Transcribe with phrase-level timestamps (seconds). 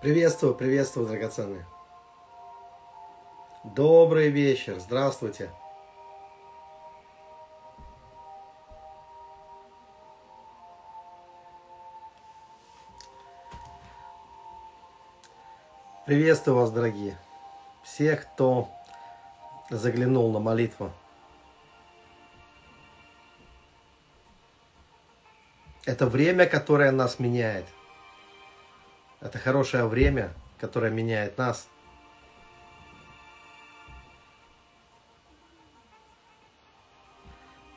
[0.00, 1.66] Приветствую, приветствую, драгоценные.
[3.64, 5.50] Добрый вечер, здравствуйте.
[16.06, 17.18] Приветствую вас, дорогие.
[17.82, 18.68] Всех, кто
[19.68, 20.92] заглянул на молитву.
[25.84, 27.66] Это время, которое нас меняет.
[29.20, 31.68] Это хорошее время, которое меняет нас.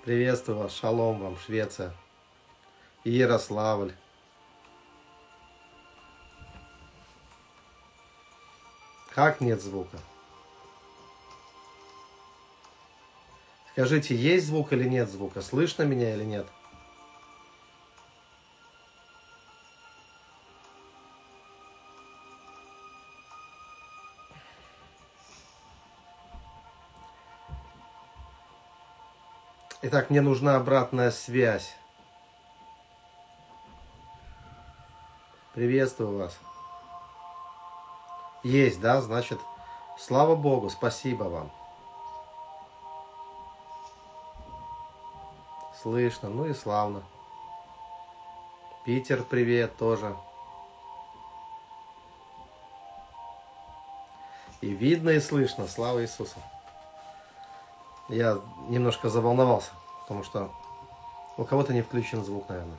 [0.04, 1.94] Приветствую вас, шалом вам, Швеция,
[3.04, 3.94] Ярославль.
[9.14, 9.98] Как нет звука?
[13.72, 15.42] Скажите, есть звук или нет звука?
[15.42, 16.48] Слышно меня или нет?
[29.94, 31.76] Итак, мне нужна обратная связь.
[35.54, 36.40] Приветствую вас.
[38.42, 39.02] Есть, да?
[39.02, 39.38] Значит,
[40.00, 41.52] слава Богу, спасибо вам.
[45.82, 47.04] Слышно, ну и славно.
[48.86, 50.16] Питер, привет тоже.
[54.62, 55.68] И видно, и слышно.
[55.68, 56.38] Слава Иисусу.
[58.12, 59.72] Я немножко заволновался
[60.12, 60.52] потому что
[61.38, 62.78] у кого-то не включен звук, наверное.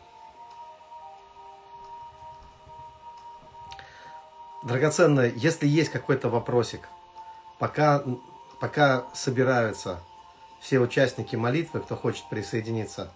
[4.63, 6.87] Драгоценная, если есть какой-то вопросик,
[7.59, 8.05] пока,
[8.61, 10.01] пока собираются
[10.61, 13.11] все участники молитвы, кто хочет присоединиться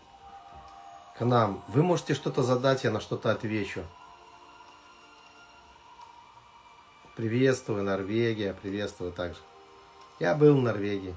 [1.19, 3.85] к нам, вы можете что-то задать, я на что-то отвечу.
[7.17, 9.41] Приветствую, Норвегия, приветствую также.
[10.21, 11.15] Я был в Норвегии,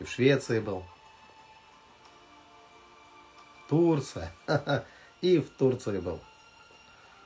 [0.00, 0.82] и в Швеции был.
[3.68, 4.32] Турция.
[5.20, 6.18] И в Турции был.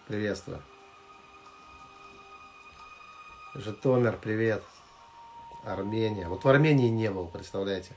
[0.08, 0.62] Приветствую.
[3.54, 4.62] Житомир, привет.
[5.64, 6.28] Армения.
[6.28, 7.92] Вот в Армении не был, представляете.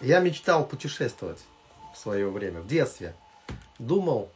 [0.00, 1.44] Я мечтал путешествовать
[1.94, 3.14] в свое время, в детстве.
[3.78, 4.32] Думал,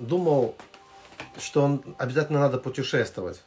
[0.00, 0.56] думал,
[1.38, 3.42] что обязательно надо путешествовать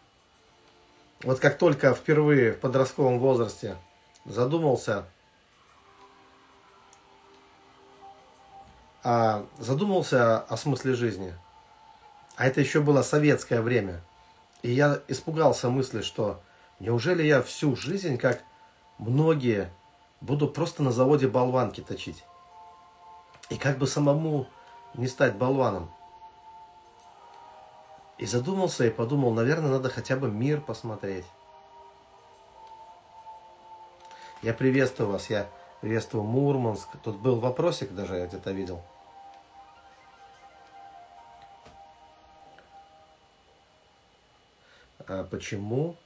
[1.24, 3.78] вот как только впервые в подростковом возрасте
[4.26, 5.06] задумался,
[9.04, 11.34] а, задумался о смысле жизни,
[12.36, 14.02] а это еще было советское время,
[14.64, 16.42] и я испугался мысли, что
[16.80, 18.44] неужели я всю жизнь, как
[18.98, 19.72] многие,
[20.20, 22.26] буду просто на заводе болванки точить?
[23.50, 24.48] И как бы самому
[24.94, 25.90] не стать болваном?
[28.24, 31.26] И задумался и подумал, наверное, надо хотя бы мир посмотреть.
[34.42, 35.50] Я приветствую вас, я
[35.82, 36.88] приветствую Мурманск.
[37.04, 38.82] Тут был вопросик даже, я где-то видел.
[45.06, 45.98] А почему?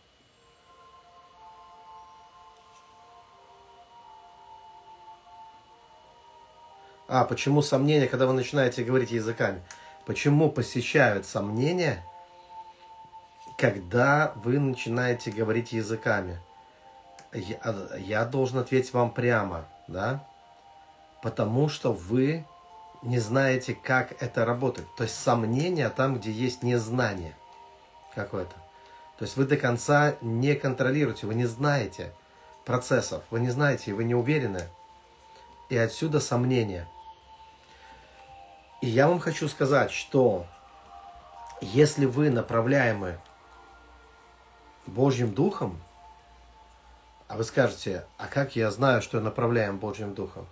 [7.07, 9.61] А, почему сомнения, когда вы начинаете говорить языками?
[10.07, 12.01] Почему посещают сомнения,
[13.57, 16.40] когда вы начинаете говорить языками?
[17.34, 17.59] Я,
[17.97, 20.25] я должен ответить вам прямо, да?
[21.22, 22.45] Потому что вы
[23.03, 24.88] не знаете, как это работает.
[24.95, 27.36] То есть сомнения там, где есть незнание
[28.15, 28.56] какое-то.
[29.19, 32.13] То есть вы до конца не контролируете, вы не знаете
[32.63, 34.69] процессов, вы не знаете, вы не уверены.
[35.68, 36.88] И отсюда сомнения–
[38.81, 40.45] и я вам хочу сказать, что
[41.62, 43.19] если вы направляемы
[44.85, 45.79] Божьим Духом,
[47.27, 50.47] а вы скажете, а как я знаю, что я направляем Божьим Духом?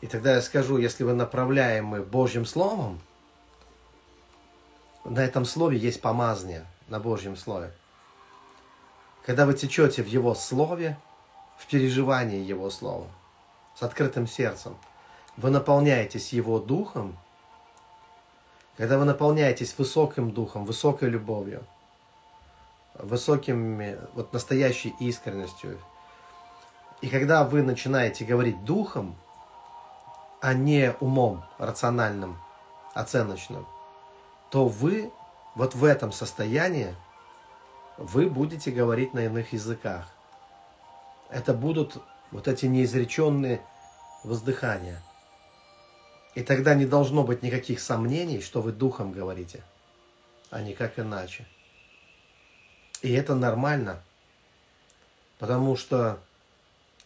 [0.00, 3.00] И тогда я скажу, если вы направляемы Божьим Словом,
[5.04, 7.72] на этом слове есть помазание, на Божьем Слове.
[9.26, 10.96] Когда вы течете в Его Слове,
[11.58, 13.08] в переживании Его Слова,
[13.74, 14.76] с открытым сердцем,
[15.36, 17.18] вы наполняетесь Его Духом–
[18.78, 21.64] когда вы наполняетесь высоким духом, высокой любовью,
[22.94, 23.82] высоким,
[24.14, 25.80] вот настоящей искренностью,
[27.00, 29.16] и когда вы начинаете говорить духом,
[30.40, 32.38] а не умом, рациональным,
[32.94, 33.66] оценочным,
[34.48, 35.10] то вы
[35.56, 36.94] вот в этом состоянии
[37.96, 40.08] вы будете говорить на иных языках.
[41.30, 42.00] Это будут
[42.30, 43.60] Вот эти неизреченные
[44.22, 45.02] воздыхания.
[46.34, 49.62] И тогда не должно быть никаких сомнений, что вы духом говорите,
[50.50, 51.46] а никак иначе.
[53.02, 54.02] И это нормально,
[55.38, 56.18] потому что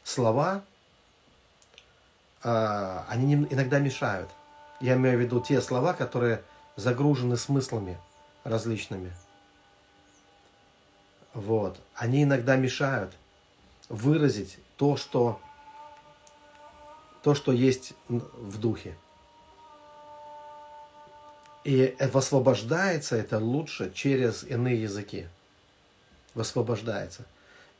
[0.04, 0.62] слова,
[2.42, 4.30] а, они иногда мешают.
[4.80, 6.42] Я имею в виду те слова, которые
[6.76, 7.98] загружены смыслами
[8.44, 9.12] различными.
[11.34, 11.78] Вот.
[11.94, 13.12] Они иногда мешают
[13.88, 15.40] выразить то, что,
[17.22, 18.96] то, что есть в духе.
[21.64, 25.28] И высвобождается это лучше через иные языки.
[26.34, 27.24] Высвобождается.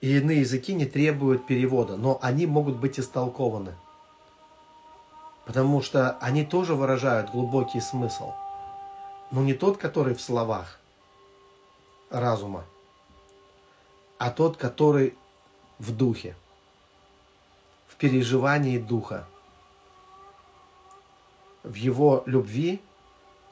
[0.00, 3.74] И иные языки не требуют перевода, но они могут быть истолкованы.
[5.46, 8.32] Потому что они тоже выражают глубокий смысл.
[9.32, 10.78] Но не тот, который в словах
[12.10, 12.64] разума,
[14.18, 15.16] а тот, который
[15.78, 16.36] в духе,
[17.88, 19.26] в переживании духа,
[21.64, 22.80] в его любви,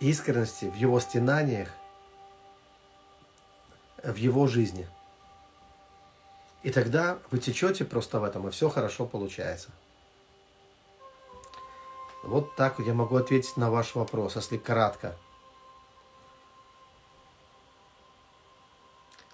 [0.00, 1.68] искренности, в его стенаниях,
[4.02, 4.88] в его жизни.
[6.62, 9.70] И тогда вы течете просто в этом, и все хорошо получается.
[12.22, 15.16] Вот так я могу ответить на ваш вопрос, если кратко.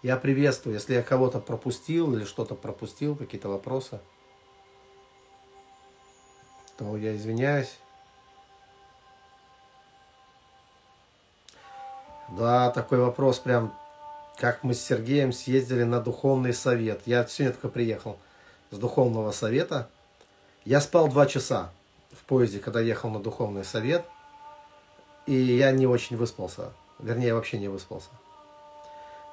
[0.02, 4.00] Я приветствую, если я кого-то пропустил или что-то пропустил, какие-то вопросы,
[6.76, 7.78] то я извиняюсь.
[12.28, 13.72] Да, такой вопрос прям,
[14.36, 17.02] как мы с Сергеем съездили на духовный совет.
[17.06, 18.18] Я сегодня только приехал
[18.70, 19.88] с духовного совета.
[20.64, 21.70] Я спал два часа
[22.12, 24.04] в поезде, когда ехал на духовный совет.
[25.26, 26.72] И я не очень выспался.
[26.98, 28.08] Вернее, вообще не выспался.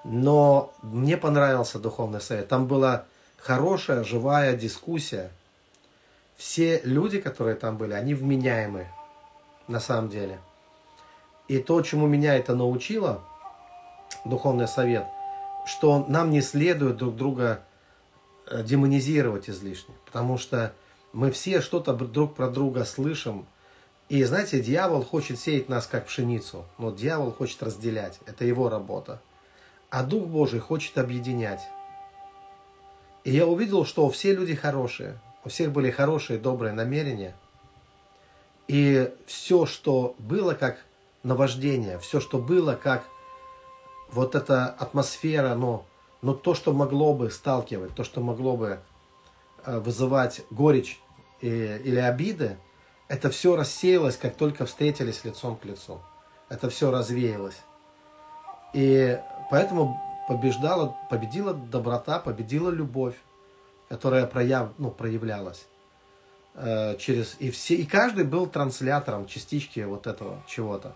[0.04, 2.48] Но мне понравился духовный совет.
[2.48, 3.06] Там была
[3.38, 5.32] хорошая, живая дискуссия.
[6.36, 8.92] Все люди, которые там были, они вменяемые
[9.68, 10.40] на самом деле.
[11.48, 13.22] И то, чему меня это научило,
[14.26, 15.06] духовный совет,
[15.66, 17.64] что нам не следует друг друга
[18.48, 19.94] э, демонизировать излишне.
[20.06, 20.74] Потому что
[21.12, 23.46] мы все что-то друг про друга слышим.
[24.10, 26.66] И знаете, дьявол хочет сеять нас как пшеницу.
[26.78, 28.20] Но дьявол хочет разделять.
[28.26, 29.22] Это его работа
[29.94, 31.62] а Дух Божий хочет объединять.
[33.24, 37.36] И я увидел, что все люди хорошие, у всех были хорошие, добрые намерения.
[38.68, 40.80] И все, что было как
[41.24, 43.06] наваждение, все, что было как
[44.12, 45.86] вот эта атмосфера, но,
[46.22, 48.80] но то, что могло бы сталкивать, то, что могло бы
[49.66, 51.00] э, вызывать горечь
[51.42, 52.58] и, или обиды,
[53.08, 56.02] это все рассеялось, как только встретились лицом к лицу.
[56.50, 57.58] Это все развеялось.
[58.74, 59.20] И
[59.54, 63.14] Поэтому побеждала, победила доброта, победила любовь,
[63.88, 65.68] которая прояв, ну, проявлялась
[66.56, 70.96] э, через и все и каждый был транслятором частички вот этого чего-то.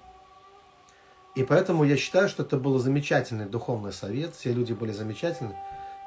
[1.38, 5.56] И поэтому я считаю, что это был замечательный духовный совет, все люди были замечательны,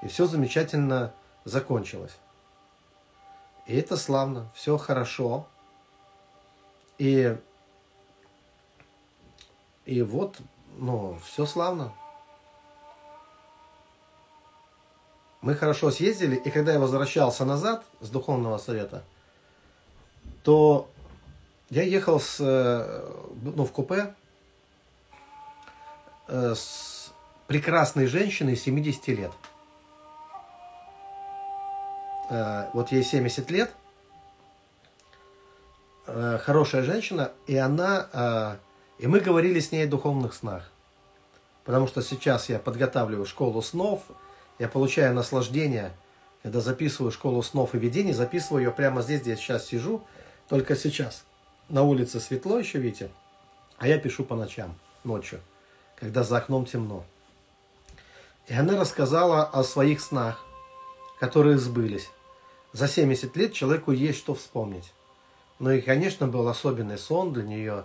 [0.03, 1.13] и все замечательно
[1.45, 2.17] закончилось.
[3.69, 5.47] И это славно, все хорошо.
[6.99, 7.37] И,
[9.87, 10.39] и вот,
[10.79, 11.93] ну, все славно.
[15.43, 19.05] мы хорошо съездили, и когда я возвращался назад с духовного совета,
[20.43, 20.91] то
[21.71, 23.09] я ехал с, э,
[23.43, 24.13] ну, в купе
[26.31, 27.13] с
[27.47, 29.33] прекрасной женщиной 70 лет.
[32.31, 33.73] Э, вот ей 70 лет,
[36.07, 38.59] хорошая женщина, и она,
[38.99, 40.69] и мы говорили с ней о духовных снах.
[41.65, 44.03] Потому что сейчас я подготавливаю школу снов,
[44.59, 45.93] я получаю наслаждение,
[46.43, 50.03] когда записываю школу снов и видений, записываю ее прямо здесь, где я сейчас сижу,
[50.49, 51.25] только сейчас.
[51.69, 53.11] На улице светло еще, видите,
[53.79, 55.41] а я пишу по ночам, ночью,
[56.01, 57.05] когда за окном темно.
[58.49, 60.45] И она рассказала о своих снах,
[61.21, 62.11] которые сбылись.
[62.73, 64.93] За 70 лет человеку есть что вспомнить.
[65.59, 67.85] Ну и, конечно, был особенный сон для нее,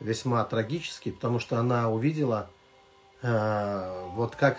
[0.00, 2.48] весьма трагический, потому что она увидела,
[3.22, 4.58] э, вот как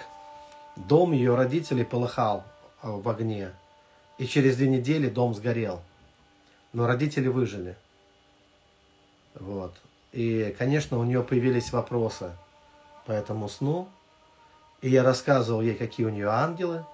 [0.88, 2.46] Дом ее родителей полыхал
[2.82, 3.52] э, в огне,
[4.18, 5.82] и через две недели дом сгорел.
[6.72, 7.76] Но родители выжили.
[9.36, 9.74] Вот.
[10.14, 12.32] И, конечно, у нее появились вопросы
[13.10, 13.90] по этому сну.
[14.82, 16.86] И я рассказывал ей, какие у нее ангелы.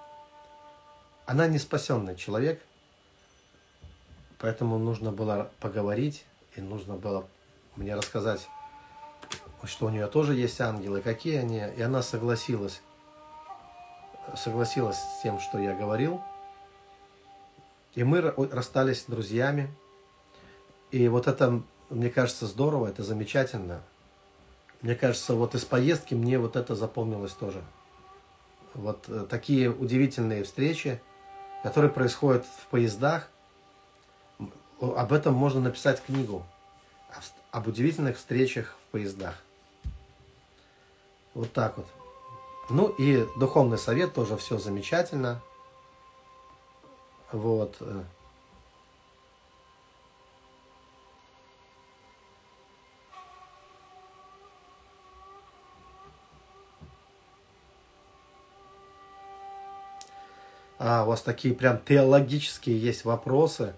[1.26, 2.62] Она не спасенный человек,
[4.38, 7.26] поэтому нужно было поговорить, и нужно было
[7.76, 8.48] мне рассказать,
[9.64, 11.62] что у нее тоже есть ангелы, какие они.
[11.76, 12.80] И она согласилась
[14.34, 16.22] согласилась с тем, что я говорил.
[17.94, 19.68] И мы расстались с друзьями.
[20.92, 23.82] И вот это, мне кажется, здорово, это замечательно.
[24.82, 27.62] Мне кажется, вот из поездки мне вот это запомнилось тоже.
[28.74, 31.00] Вот э, такие удивительные встречи,
[31.62, 33.28] которые происходят в поездах.
[34.80, 36.44] Об этом можно написать книгу.
[37.50, 39.42] Об удивительных встречах в поездах.
[41.32, 41.86] Вот так вот.
[42.68, 45.40] Ну и духовный совет тоже все замечательно.
[47.32, 47.76] Вот.
[60.88, 63.74] А, у вас такие прям теологические есть вопросы.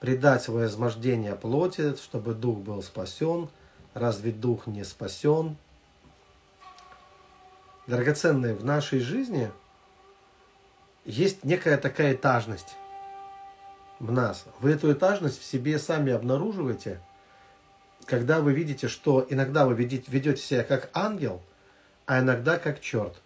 [0.00, 3.48] Предать возмождение плоти, чтобы дух был спасен.
[3.94, 5.56] Разве дух не спасен?
[7.86, 9.52] Драгоценные, в нашей жизни
[11.04, 12.74] есть некая такая этажность
[14.00, 14.44] в нас.
[14.58, 17.00] Вы эту этажность в себе сами обнаруживаете,
[18.06, 21.42] когда вы видите, что иногда вы ведете себя как ангел,
[22.06, 23.22] а иногда как черт.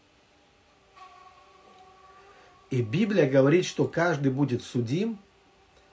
[2.71, 5.19] И Библия говорит, что каждый будет судим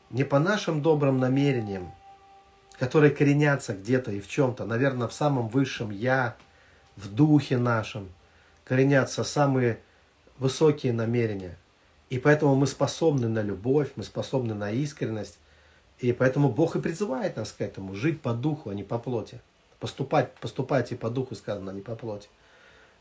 [0.10, 1.92] не по нашим добрым намерениям,
[2.80, 6.36] которые коренятся где-то и в чем-то, наверное, в самом высшем «я»,
[6.96, 8.10] в духе нашем,
[8.66, 9.80] коренятся самые
[10.38, 11.58] высокие намерения.
[12.10, 15.40] И поэтому мы способны на любовь, мы способны на искренность.
[16.00, 19.40] И поэтому Бог и призывает нас к этому, жить по духу, а не по плоти.
[19.80, 22.28] Поступать, поступайте по духу, сказано, а не по плоти.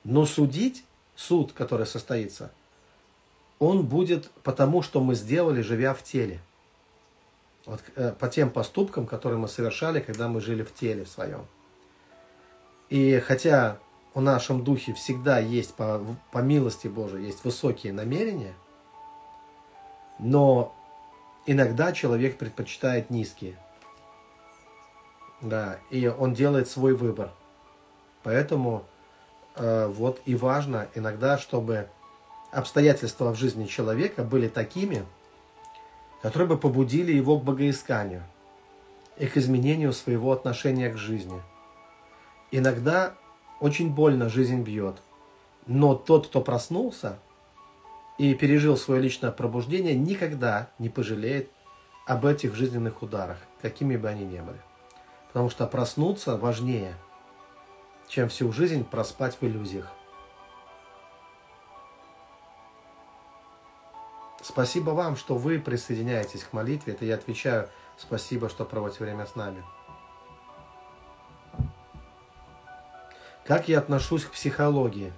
[0.05, 0.85] Но судить,
[1.17, 2.53] суд, который состоится,
[3.61, 6.40] он будет потому, что мы сделали, живя в теле.
[7.67, 11.47] Вот, э, по тем поступкам, которые мы совершали, когда мы жили в теле своем.
[12.88, 13.79] И хотя
[14.14, 18.55] в нашем духе всегда есть, по, по милости Божией, есть высокие намерения–
[20.23, 20.75] но
[21.47, 23.57] иногда человек предпочитает низкие.
[25.40, 27.31] Да, и он делает свой выбор.
[28.23, 28.85] Поэтому
[29.57, 31.88] э, вот и важно иногда, чтобы
[32.52, 35.04] обстоятельства в жизни человека были такими,
[36.23, 38.23] которые бы побудили его к богоисканию
[39.19, 41.40] и к изменению своего отношения к жизни.
[42.50, 43.14] Иногда
[43.61, 44.97] очень больно жизнь бьет,
[45.66, 47.19] но тот, кто проснулся–
[48.21, 51.49] и пережил свое личное пробуждение, никогда не пожалеет
[52.04, 54.61] об этих жизненных ударах, какими бы они ни были.
[55.28, 56.92] Потому что проснуться важнее,
[58.09, 59.90] чем всю жизнь проспать в иллюзиях.
[64.50, 66.92] Спасибо вам, что вы присоединяетесь к молитве.
[66.92, 69.64] Это я отвечаю спасибо, что проводите время с нами.
[73.45, 75.12] Как я отношусь к психологии?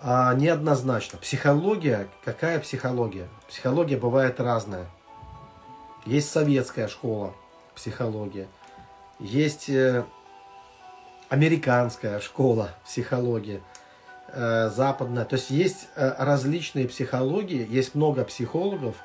[0.00, 1.18] а, неоднозначно.
[1.18, 3.28] Психология, какая психология?
[3.48, 4.86] Психология бывает разная.
[6.06, 7.34] Есть советская школа
[7.74, 8.48] психология,
[9.18, 10.04] есть э,
[11.28, 13.62] американская школа психологии,
[14.34, 15.24] западная.
[15.24, 18.96] То есть есть э, различные психологии, есть много психологов,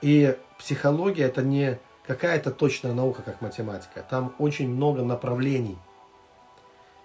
[0.00, 4.04] и психология это не какая-то точная наука, как математика.
[4.08, 5.78] Там очень много направлений–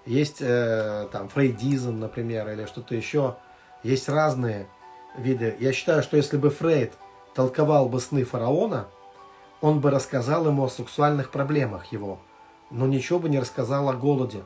[0.08, 3.36] есть э, там фрейдизм, например, или что-то еще.
[3.84, 4.68] Есть разные
[5.18, 5.56] виды.
[5.60, 6.94] Я считаю, что если бы Фрейд
[7.36, 8.88] толковал бы сны фараона,
[9.60, 12.20] он бы рассказал ему о сексуальных проблемах его,
[12.72, 14.44] но ничего бы не рассказал о голоде, э,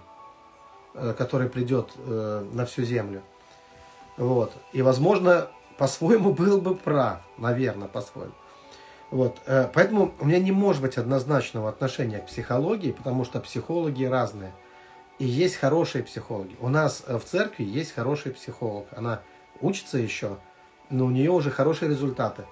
[0.93, 3.21] который придет э, на всю землю.
[4.17, 4.51] Вот.
[4.73, 8.33] И, возможно, по-своему был бы прав, наверное, по-своему.
[9.09, 9.39] Вот.
[9.45, 14.53] Э, поэтому у меня не может быть однозначного отношения к психологии, потому что психологи разные.
[15.19, 16.55] И есть хорошие психологи.
[16.59, 18.87] У нас э, в церкви есть хороший психолог.
[18.95, 19.21] Она
[19.59, 20.37] учится еще,
[20.89, 22.45] но у нее уже хорошие результаты.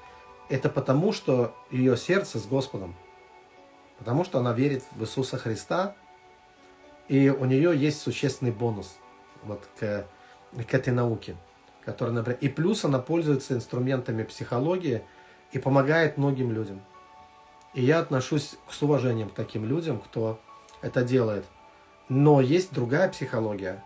[0.49, 2.95] Это потому, что ее сердце с Господом.
[3.97, 5.95] Потому что она верит в Иисуса Христа.
[7.09, 8.95] И у нее есть существенный бонус
[9.43, 10.05] вот к,
[10.55, 11.35] к этой науке.
[11.83, 15.01] Который, например, и плюс она пользуется инструментами психологии
[15.51, 16.81] и помогает многим людям.
[17.73, 20.39] И я отношусь с уважением к таким людям, кто
[20.81, 21.45] это делает–
[22.09, 23.83] но есть другая психология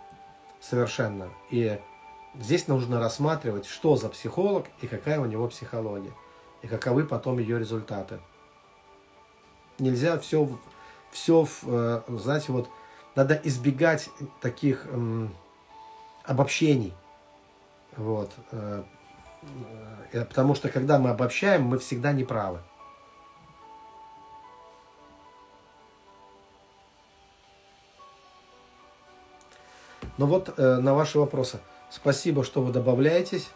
[0.61, 1.29] совершенно.
[1.51, 1.79] И
[2.39, 6.13] здесь нужно рассматривать, что за психолог и какая у него психология.
[6.61, 8.19] И каковы потом ее результаты.
[9.77, 10.47] Нельзя все,
[11.11, 12.69] все э, знаете, вот
[13.15, 14.09] надо избегать
[14.41, 15.33] таких эм,
[16.23, 16.93] обобщений.
[17.95, 18.31] Вот.
[18.51, 18.83] Э,
[20.11, 22.59] э, потому что когда мы обобщаем, мы всегда не правы.
[30.17, 31.59] Но ну вот э, на ваши вопросы.
[31.89, 33.49] Спасибо, что вы добавляетесь.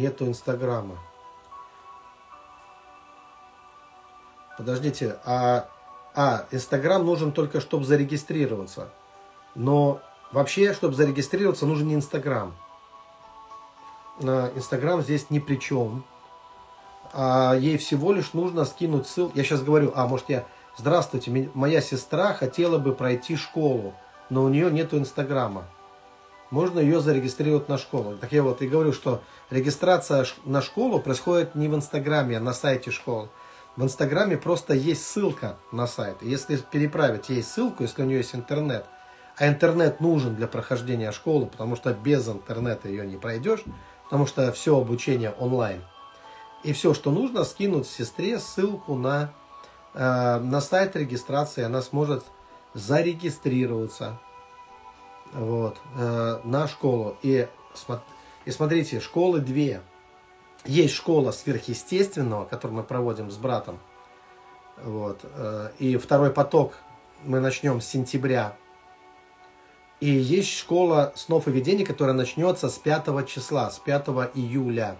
[0.00, 0.96] Нету Инстаграма.
[4.56, 5.68] Подождите, а,
[6.14, 8.88] а Инстаграм нужен только, чтобы зарегистрироваться.
[9.54, 10.00] Но
[10.32, 12.56] вообще, чтобы зарегистрироваться, нужен не Инстаграм.
[14.20, 16.02] Инстаграм здесь ни при чем.
[17.12, 19.36] А ей всего лишь нужно скинуть ссылку.
[19.36, 20.46] Я сейчас говорю, а может я...
[20.78, 23.92] Здравствуйте, моя сестра хотела бы пройти школу,
[24.30, 25.66] но у нее нету Инстаграма.
[26.50, 28.16] Можно ее зарегистрировать на школу.
[28.20, 32.52] Так я вот и говорю, что регистрация на школу происходит не в Инстаграме, а на
[32.52, 33.28] сайте школы.
[33.76, 36.16] В Инстаграме просто есть ссылка на сайт.
[36.22, 38.84] Если переправить ей ссылку, если у нее есть интернет,
[39.36, 43.62] а интернет нужен для прохождения школы, потому что без интернета ее не пройдешь,
[44.04, 45.82] потому что все обучение онлайн.
[46.64, 49.32] И все, что нужно, скинуть сестре ссылку на,
[49.94, 52.24] э, на сайт регистрации, она сможет
[52.74, 54.18] зарегистрироваться
[55.32, 57.16] вот, э, на школу.
[57.22, 57.48] И,
[58.44, 59.80] и смотрите, школы две.
[60.64, 63.78] Есть школа сверхъестественного, которую мы проводим с братом.
[64.82, 66.74] Вот, э, и второй поток
[67.24, 68.56] мы начнем с сентября.
[70.00, 74.96] И есть школа снов и видений, которая начнется с 5 числа, с 5 июля.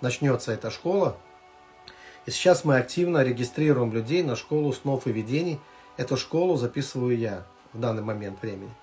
[0.00, 1.16] Начнется эта школа.
[2.26, 5.60] И сейчас мы активно регистрируем людей на школу снов и видений.
[5.96, 8.74] Эту школу записываю я в данный момент времени.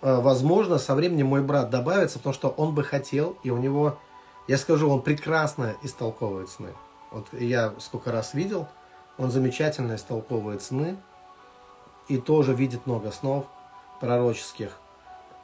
[0.00, 3.98] Э, возможно, со временем мой брат добавится, потому что он бы хотел, и у него,
[4.46, 6.68] я скажу, он прекрасно истолковывает сны.
[7.10, 8.68] Вот я сколько раз видел,
[9.16, 10.96] он замечательно истолковывает сны,
[12.08, 13.46] и тоже видит много снов
[14.00, 14.78] пророческих,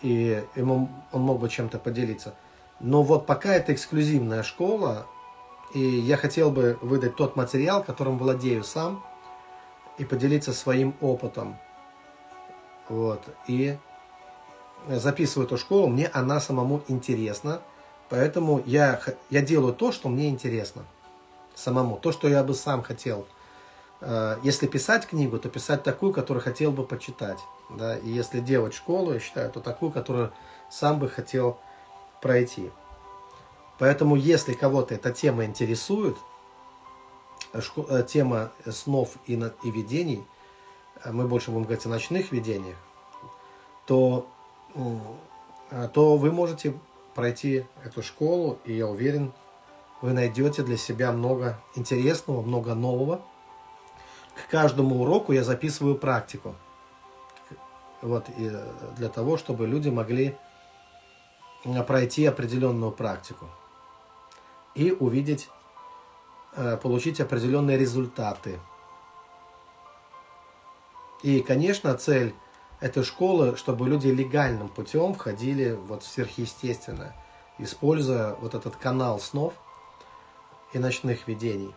[0.00, 2.34] и ему, он мог бы чем-то поделиться.
[2.80, 5.06] Но вот пока это эксклюзивная школа,
[5.74, 9.02] и я хотел бы выдать тот материал, которым владею сам,
[9.98, 11.56] и поделиться своим опытом.
[12.88, 13.22] Вот.
[13.46, 13.76] И
[14.88, 17.62] записываю эту школу, мне она самому интересна,
[18.08, 20.84] поэтому я, я делаю то, что мне интересно
[21.54, 23.26] самому, то, что я бы сам хотел.
[24.00, 27.38] Э, если писать книгу, то писать такую, которую хотел бы почитать.
[27.70, 27.96] Да?
[27.96, 30.32] И если делать школу, я считаю, то такую, которую
[30.70, 31.58] сам бы хотел
[32.20, 32.70] пройти.
[33.78, 36.16] Поэтому, если кого-то эта тема интересует,
[37.52, 40.24] э, э, тема снов и, и видений,
[41.10, 42.76] мы больше будем говорить о ночных видениях,
[43.86, 44.26] то
[44.74, 46.74] то вы можете
[47.14, 49.32] пройти эту школу, и я уверен,
[50.02, 53.22] вы найдете для себя много интересного, много нового.
[54.34, 56.54] К каждому уроку я записываю практику.
[58.02, 58.52] Вот, и
[58.98, 60.36] для того, чтобы люди могли
[61.64, 63.46] а, пройти определенную практику
[64.74, 65.48] и увидеть,
[66.56, 68.58] э, получить определенные результаты.
[71.22, 72.34] И, конечно, цель
[72.84, 77.16] этой школы, чтобы люди легальным путем входили вот в сверхъестественное,
[77.56, 79.54] используя вот этот канал снов
[80.74, 81.74] и ночных видений.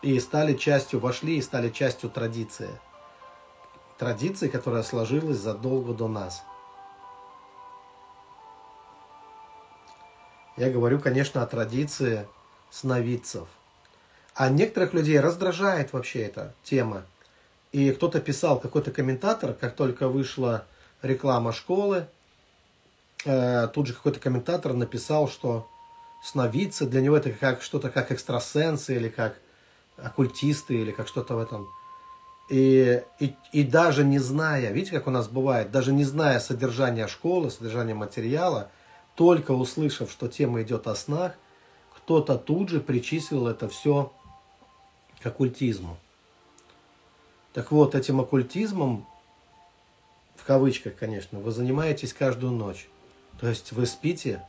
[0.00, 2.70] И стали частью, вошли и стали частью традиции.
[3.98, 6.44] Традиции, которая сложилась задолго до нас.
[10.56, 12.28] Я говорю, конечно, о традиции
[12.70, 13.48] сновидцев.
[14.36, 17.02] А некоторых людей раздражает вообще эта тема
[17.72, 20.64] и кто-то писал, какой-то комментатор, как только вышла
[21.02, 22.06] реклама школы,
[23.24, 25.68] э, тут же какой-то комментатор написал, что
[26.24, 29.36] сновидцы, для него это как что-то как экстрасенсы или как
[29.96, 31.68] оккультисты или как что-то в этом.
[32.48, 37.08] И, и, и даже не зная, видите, как у нас бывает, даже не зная содержания
[37.08, 38.70] школы, содержания материала,
[39.16, 41.32] только услышав, что тема идет о снах,
[41.96, 44.12] кто-то тут же причислил это все
[45.20, 45.96] к оккультизму.
[47.56, 49.06] Так вот, этим оккультизмом,
[50.34, 52.86] в кавычках, конечно, вы занимаетесь каждую ночь.
[53.40, 54.44] То есть вы спите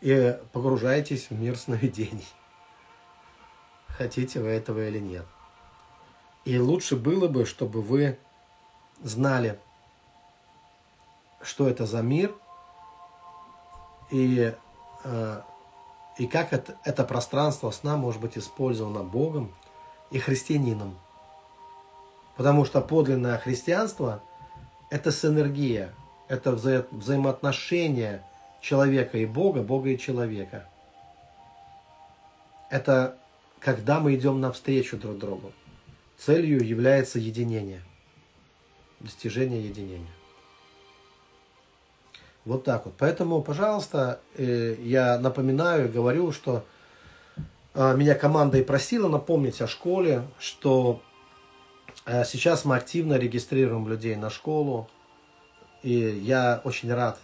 [0.00, 2.26] и погружаетесь в мир сновидений.
[3.86, 5.24] Хотите вы этого или нет.
[6.44, 8.18] И лучше было бы, чтобы вы
[9.00, 9.60] знали,
[11.42, 12.34] что это за мир,
[14.10, 14.52] и,
[15.04, 15.42] э,
[16.18, 19.54] и как это, это пространство сна может быть использовано Богом
[20.10, 20.96] и христианином.
[22.36, 24.22] Потому что подлинное христианство–
[24.90, 25.94] это синергия,
[26.28, 28.22] это вза взаимоотношение
[28.60, 30.68] человека и Бога, Бога и человека.
[32.70, 33.16] Это
[33.60, 35.52] когда мы идем навстречу друг другу.
[36.18, 37.82] Целью является единение,
[39.00, 40.10] достижение единения.
[42.44, 42.94] Вот так вот.
[42.98, 46.64] Поэтому, пожалуйста, э, я напоминаю, говорю, что
[47.74, 51.02] э, меня команда и просила напомнить о школе, что
[52.06, 54.88] сейчас мы активно регистрируем людей на школу,
[55.82, 57.18] и я очень рад,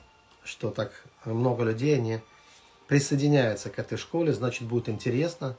[0.44, 2.22] что так много людей не
[2.88, 5.56] присоединяются к этой школе, значит будет интересно.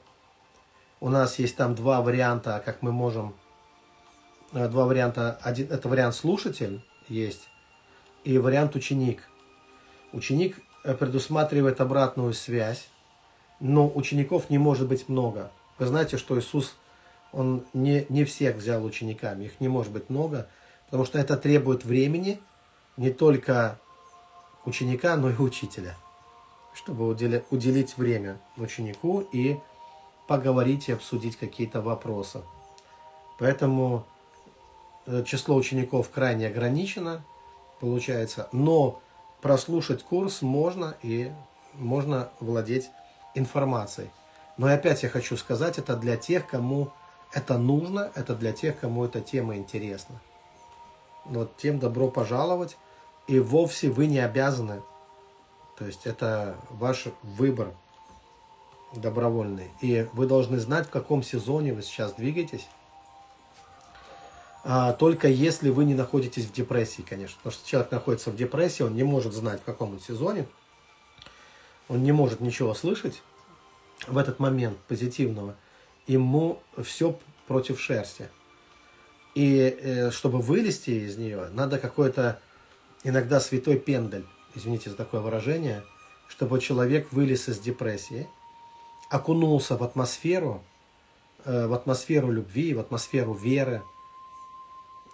[1.00, 3.34] У нас есть там два варианта, как мы можем,
[4.52, 5.38] э, два варианта.
[5.42, 7.48] Один, это вариант слушатель есть
[8.24, 9.28] и вариант ученик.
[10.12, 12.88] Ученик э, предусматривает обратную связь,
[13.60, 15.50] но учеников не может быть много.
[15.78, 16.76] Вы знаете, что Иисус,
[17.32, 20.48] Он не, не всех взял учениками, их не может быть много,
[20.86, 22.40] потому что это требует времени
[22.96, 23.78] не только
[24.64, 25.96] ученика, но и учителя,
[26.74, 29.58] чтобы уделить, уделить время ученику и
[30.28, 32.42] поговорить и обсудить какие-то вопросы.
[33.38, 34.06] Поэтому
[35.06, 37.24] э, число учеников крайне ограничено,
[37.80, 39.00] получается, но
[39.40, 41.32] прослушать курс можно и
[41.74, 42.90] можно владеть
[43.34, 44.10] информацией.
[44.56, 46.92] Но и опять я хочу сказать, это для тех, кому
[47.32, 50.20] это нужно, это для тех, кому эта тема интересна.
[51.24, 52.76] Вот тем добро пожаловать.
[53.26, 54.82] И вовсе вы не обязаны.
[55.78, 57.72] То есть это ваш выбор
[58.94, 59.70] добровольный.
[59.80, 62.66] И вы должны знать, в каком сезоне вы сейчас двигаетесь.
[64.64, 67.36] А, только если вы не находитесь в депрессии, конечно.
[67.38, 70.46] Потому что человек находится в депрессии, он не может знать, в каком он сезоне.
[71.88, 73.22] Он не может ничего слышать
[74.06, 75.56] в этот момент позитивного.
[76.06, 78.28] Ему все против шерсти.
[79.34, 82.40] И э, чтобы вылезти из нее, надо какой-то
[83.04, 85.82] иногда святой пендель, извините за такое выражение,
[86.28, 88.28] чтобы человек вылез из депрессии,
[89.10, 90.62] окунулся в атмосферу,
[91.44, 93.82] э, в атмосферу любви, в атмосферу веры,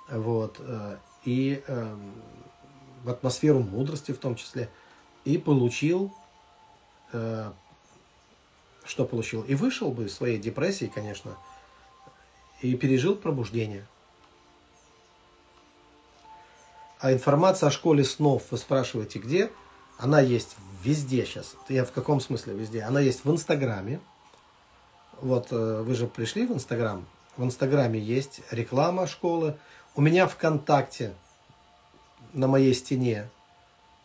[0.08, 2.12] вот, э, и эм,
[3.04, 4.70] в атмосферу мудрости в том числе,
[5.24, 6.12] и получил,
[8.88, 11.36] что получил, и вышел бы из своей депрессии, конечно,
[12.62, 13.86] и пережил пробуждение–
[17.00, 19.50] а информация о школе снов, вы спрашиваете, где?
[19.98, 21.54] Она есть везде сейчас.
[21.68, 22.82] Я в каком смысле везде?
[22.82, 24.00] Она есть в Инстаграме.
[25.20, 27.06] Вот э, вы же пришли в Инстаграм.
[27.36, 29.56] В Инстаграме есть реклама школы.
[29.94, 31.14] У меня ВКонтакте
[32.32, 33.28] на моей стене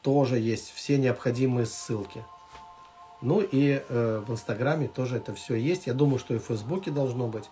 [0.04, 2.24] тоже есть все необходимые ссылки.
[3.24, 5.88] Ну и э, в Инстаграме тоже это все есть.
[5.88, 7.50] Я думаю, что и в Фейсбуке должно быть.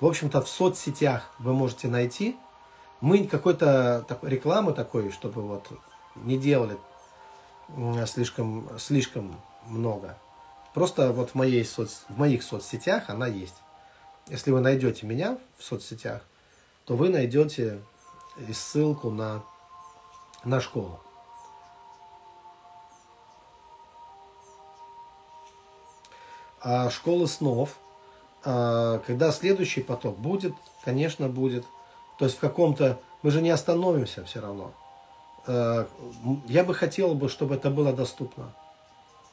[0.00, 2.36] В общем-то, в соцсетях вы можете найти
[3.04, 5.68] мы какой-то такой рекламы такой, чтобы вот
[6.16, 6.78] не делали
[8.06, 10.16] слишком, слишком много.
[10.72, 13.56] Просто вот в, моей соц, в моих соцсетях она есть.
[14.28, 16.22] Если вы найдете меня в соцсетях,
[16.86, 17.82] то вы найдете
[18.54, 19.42] ссылку на,
[20.42, 21.03] на школу.
[26.64, 27.76] А школы снов,
[28.44, 31.64] а, когда следующий поток будет, конечно, будет–
[32.18, 33.00] то есть в каком-то...
[33.22, 34.72] Мы же не остановимся все равно.
[35.46, 35.86] Э,
[36.46, 38.54] я бы хотел, бы, чтобы это было доступно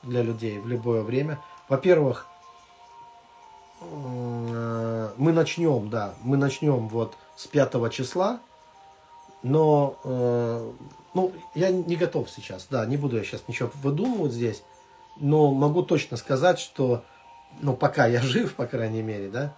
[0.01, 1.39] для людей в любое время.
[1.67, 2.27] Во-первых,
[3.81, 8.39] мы начнем, да, мы начнем вот с 5 числа,
[9.41, 10.71] но, э,
[11.13, 14.63] ну, я не готов сейчас, да, не буду я сейчас ничего выдумывать здесь,
[15.17, 17.03] но могу точно сказать, что,
[17.59, 19.53] ну, пока я жив, по крайней мере, да,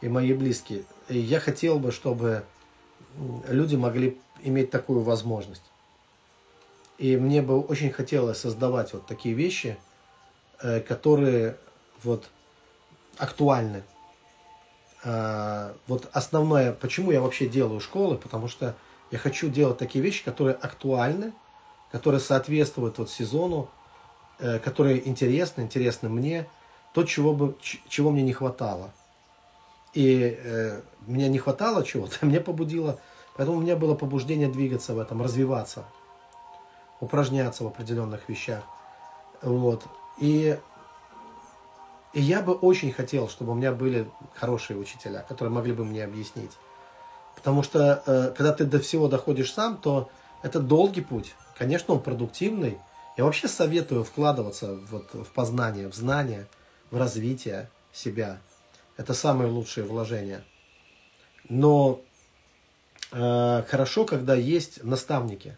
[0.00, 2.44] и мои близкие, и я хотел бы, чтобы
[3.48, 5.62] люди могли иметь такую возможность.
[6.98, 9.76] И мне бы очень хотелось создавать вот такие вещи,
[10.60, 11.56] э, которые
[12.02, 12.28] вот
[13.18, 13.82] актуальны.
[15.04, 18.76] А, вот основное, почему я вообще делаю школы, потому что
[19.10, 21.32] я хочу делать такие вещи, которые актуальны,
[21.90, 23.68] которые соответствуют вот сезону,
[24.38, 26.48] э, которые интересны, интересны мне,
[26.92, 27.56] то, чего, бы,
[27.88, 28.90] чего мне не хватало–
[29.94, 32.98] и э, мне не хватало чего-то, мне побудило,
[33.36, 35.84] поэтому у меня было побуждение двигаться в этом, развиваться,
[37.00, 38.64] упражняться в определенных вещах.
[39.42, 39.84] Вот.
[40.18, 40.58] И,
[42.12, 46.04] и я бы очень хотел, чтобы у меня были хорошие учителя, которые могли бы мне
[46.04, 46.52] объяснить.
[47.34, 50.08] Потому что э, когда ты до всего доходишь сам, то
[50.42, 51.34] это долгий путь.
[51.58, 52.78] Конечно, он продуктивный.
[53.16, 56.46] Я вообще советую вкладываться вот, в познание, в знание,
[56.92, 58.38] в развитие себя–
[58.96, 60.44] это самые лучшие вложения.
[61.48, 62.02] Но
[63.10, 65.56] э, хорошо, когда есть наставники.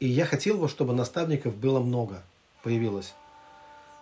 [0.00, 2.22] И я хотел бы, чтобы наставников было много,
[2.62, 3.14] появилось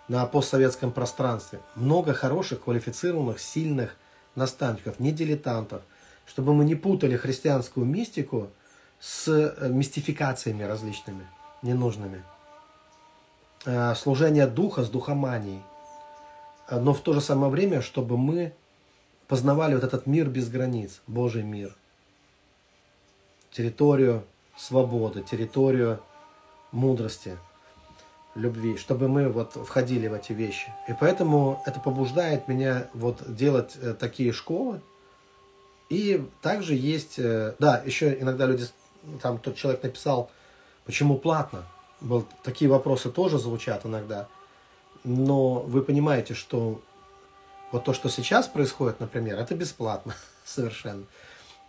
[0.09, 1.61] на постсоветском пространстве.
[1.75, 3.95] Много хороших, квалифицированных, сильных
[4.35, 5.83] наставников, не дилетантов.
[6.27, 8.51] Чтобы мы не путали христианскую мистику
[8.99, 11.27] с э, мистификациями различными,
[11.63, 12.25] ненужными.
[13.67, 15.61] Э, служение духа с духоманией–
[16.71, 18.53] но в то же самое время, чтобы мы
[19.29, 21.75] познавали вот этот мир без границ, Божий мир,
[23.51, 24.25] территорию
[24.57, 26.01] свободы, территорию
[26.73, 27.37] мудрости,
[28.35, 30.73] любви, чтобы мы вот входили в эти вещи.
[30.89, 34.81] И поэтому это побуждает меня вот делать э, такие школы.
[35.89, 38.67] И также есть, э, да, еще иногда люди,
[39.23, 40.31] там тот человек написал,
[40.85, 41.65] почему платно.
[42.01, 44.29] Был, такие вопросы тоже звучат иногда.
[45.07, 46.81] Но вы понимаете, что
[47.71, 51.05] вот то, что сейчас происходит, например, это бесплатно совершенно.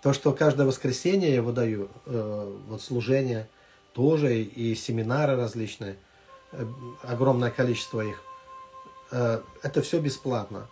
[0.01, 3.47] То, что каждое воскресенье я выдаю, э, вот служение
[3.93, 5.97] тоже, и семинары различные,
[6.51, 6.65] э,
[7.03, 8.19] огромное количество их,
[9.11, 10.67] э, это все бесплатно.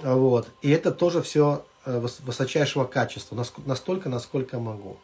[0.00, 0.48] Вот.
[0.60, 4.98] И это тоже все э, высочайшего качества, настолько, насколько могу.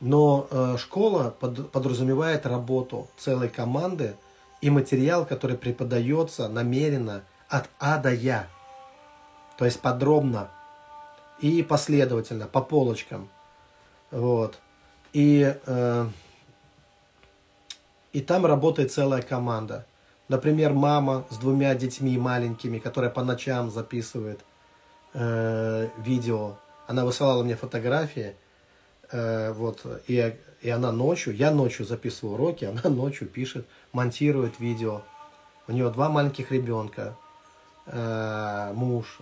[0.00, 4.14] Но э, школа под, подразумевает работу целой команды
[4.64, 8.46] и материал, который преподается намеренно от А до Я.
[9.58, 10.48] То есть подробно
[11.38, 13.28] и последовательно, по полочкам.
[14.10, 14.58] Вот.
[15.12, 16.06] И, э,
[18.14, 19.84] и там работает целая команда.
[20.28, 24.40] Например, мама с двумя детьми маленькими, которая по ночам записывает
[25.12, 26.54] э, видео.
[26.86, 28.34] Она высылала мне фотографии.
[29.12, 35.02] Э, вот, и, и она ночью, я ночью записываю уроки, она ночью пишет, монтирует видео.
[35.68, 37.16] У нее два маленьких ребенка,
[37.86, 39.20] э, муж,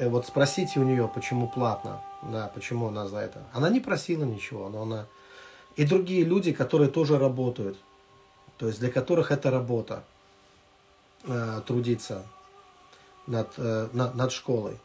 [0.00, 3.42] Э, вот спросите у нее, почему платно, да, почему она за это.
[3.52, 5.06] Она не просила ничего, но она...
[5.76, 7.78] И другие люди, которые тоже работают,
[8.58, 10.02] то есть для которых это работа,
[11.24, 12.24] э, трудиться
[13.26, 14.78] над, э, над, над школой.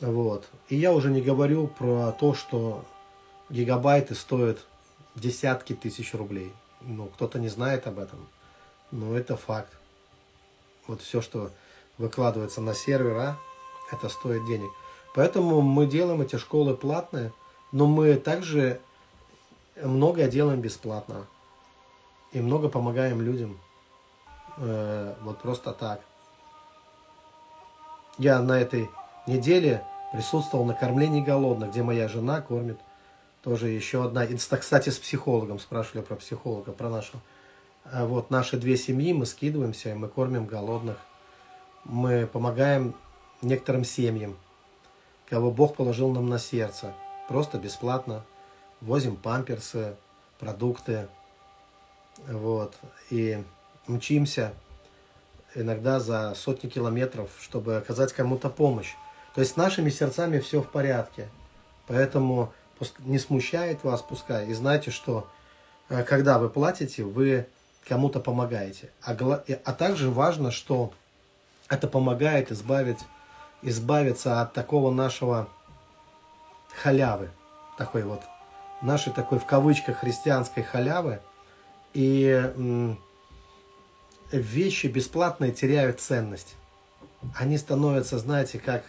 [0.00, 0.48] Вот.
[0.68, 2.84] И я уже не говорю про то, что
[3.48, 4.58] гигабайты стоят
[5.14, 6.52] десятки тысяч рублей.
[6.80, 8.26] Ну, кто-то не знает об этом,
[8.90, 9.72] но это факт.
[10.86, 11.50] Вот все, что
[11.98, 13.38] выкладывается на сервера,
[13.90, 14.70] это стоит денег.
[15.14, 17.32] Поэтому мы делаем эти школы платные,
[17.70, 18.80] но мы также
[19.80, 21.26] многое делаем бесплатно.
[22.32, 23.60] И много помогаем людям.
[24.56, 26.00] Э, вот просто так.
[28.18, 28.90] Я на этой
[29.26, 32.78] неделе присутствовал на кормлении голодных, где моя жена кормит.
[33.42, 34.26] Тоже еще одна.
[34.26, 37.20] Кстати, с психологом спрашивали про психолога, про нашего.
[37.84, 40.98] А вот наши две семьи, мы скидываемся, мы кормим голодных.
[41.84, 42.94] Мы помогаем
[43.40, 44.36] некоторым семьям,
[45.28, 46.94] кого Бог положил нам на сердце.
[47.28, 48.24] Просто бесплатно
[48.80, 49.96] возим памперсы,
[50.38, 51.08] продукты.
[52.28, 52.76] Вот.
[53.10, 53.42] И
[53.88, 54.54] мчимся
[55.56, 58.94] иногда за сотни километров, чтобы оказать кому-то помощь.
[59.34, 61.28] То есть с нашими сердцами все в порядке.
[61.88, 62.52] Поэтому
[63.00, 64.46] не смущает вас, пускай.
[64.48, 65.28] И знайте, что
[65.88, 67.46] э, когда вы платите, вы
[67.86, 68.90] кому-то помогаете.
[69.02, 69.16] А,
[69.64, 70.92] а также важно, что
[71.68, 72.98] это помогает избавить
[73.62, 75.48] избавиться от такого нашего
[76.82, 77.30] халявы,
[77.78, 78.22] такой вот,
[78.82, 81.20] нашей такой в кавычках христианской халявы,
[81.94, 82.50] и
[84.32, 86.56] вещи бесплатные теряют ценность.
[87.36, 88.84] Они становятся, знаете, как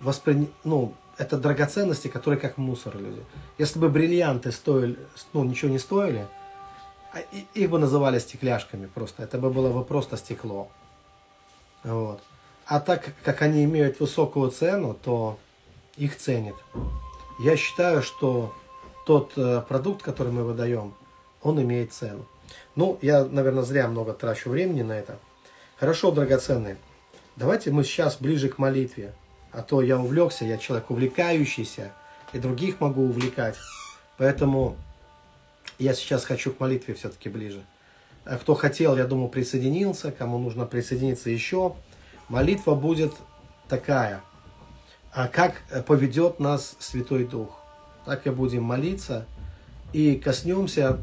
[0.00, 0.50] воспри...
[0.64, 3.22] ну, это драгоценности, которые как мусор люди.
[3.58, 4.98] Если бы бриллианты стоили,
[5.32, 6.26] ну, ничего не стоили,
[7.12, 7.20] а
[7.54, 9.22] их бы называли стекляшками просто.
[9.22, 10.68] Это бы было бы просто стекло.
[11.84, 12.20] Вот.
[12.66, 15.38] А так как они имеют высокую цену, то
[15.96, 16.56] их ценят.
[17.38, 18.54] Я считаю, что
[19.06, 20.94] тот э, продукт, который мы выдаем,
[21.42, 22.26] он имеет цену.
[22.74, 25.18] Ну, я, наверное, зря много трачу времени на это.
[25.78, 26.78] Хорошо, драгоценные.
[27.36, 29.14] Давайте мы сейчас ближе к молитве.
[29.54, 31.92] А то я увлекся, я человек увлекающийся,
[32.32, 33.56] и других могу увлекать.
[34.18, 34.76] Поэтому
[35.78, 37.62] я сейчас хочу к молитве все-таки ближе.
[38.24, 40.10] А кто хотел, я думаю, присоединился.
[40.10, 41.76] Кому нужно присоединиться еще,
[42.28, 43.14] молитва будет
[43.68, 44.22] такая.
[45.12, 47.60] А как поведет нас Святой Дух?
[48.06, 49.24] Так и будем молиться.
[49.92, 50.98] И коснемся,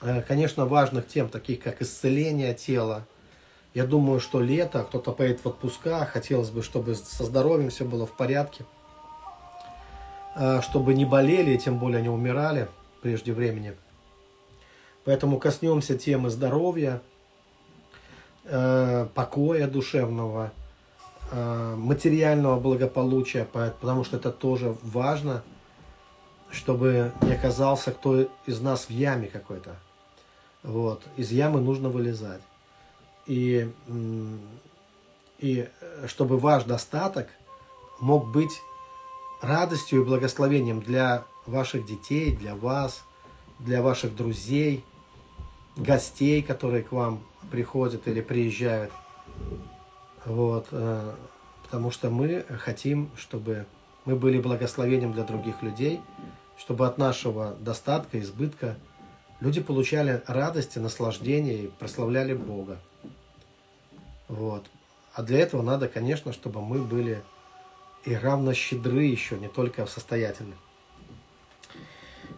[0.00, 3.04] э, конечно, важных тем, таких как исцеление тела.
[3.74, 8.06] Я думаю, что лето, кто-то поедет в отпуска, хотелось бы, чтобы со здоровьем все было
[8.06, 8.64] в порядке.
[10.34, 12.68] Э, чтобы не болели, тем более не умирали
[13.02, 13.74] прежде времени.
[15.04, 17.02] Поэтому коснемся темы здоровья,
[18.44, 20.52] э, покоя душевного,
[21.30, 25.42] э, материального благополучия, потому что это тоже важно,
[26.50, 29.76] чтобы не оказался кто из нас в яме какой-то.
[30.62, 31.02] Вот.
[31.16, 32.42] Из ямы нужно вылезать.
[33.26, 33.70] И,
[35.38, 35.68] и
[36.06, 37.28] чтобы ваш достаток
[38.00, 38.60] мог быть
[39.40, 43.04] радостью и благословением для ваших детей, для вас,
[43.58, 44.84] для ваших друзей,
[45.76, 48.92] гостей, которые к вам приходят или приезжают.
[50.24, 51.14] Вот, э,
[51.64, 53.66] потому что мы хотим, чтобы
[54.04, 56.00] мы были благословением для других людей,
[56.56, 58.76] чтобы от нашего достатка, избытка
[59.42, 62.78] Люди получали радость и наслаждение и прославляли Бога.
[64.28, 64.66] Вот.
[65.14, 67.22] А для этого надо, конечно, чтобы мы были
[68.04, 70.54] и равно щедры еще, не только состоятельны.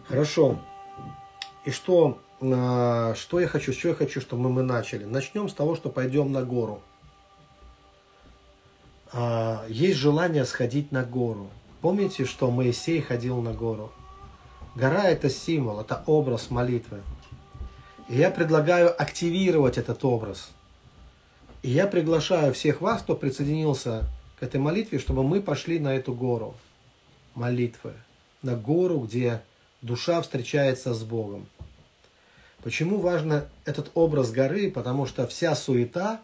[0.07, 0.59] Хорошо.
[1.65, 5.03] И что, а, что я хочу, что я хочу, чтобы мы начали?
[5.03, 6.81] Начнем с того, что пойдем на гору.
[9.11, 11.49] А, есть желание сходить на гору.
[11.81, 13.91] Помните, что Моисей ходил на гору?
[14.75, 17.01] Гора– это символ, это образ молитвы.
[18.09, 20.51] И я предлагаю активировать этот образ.
[21.65, 24.03] И я приглашаю всех вас, кто присоединился
[24.39, 26.53] к этой молитве, чтобы мы пошли на эту гору
[27.33, 27.93] молитвы.
[28.43, 29.41] На гору, где
[29.81, 31.47] душа встречается с Богом.
[32.61, 34.69] Почему важно этот образ горы?
[34.69, 36.21] Потому что вся суета,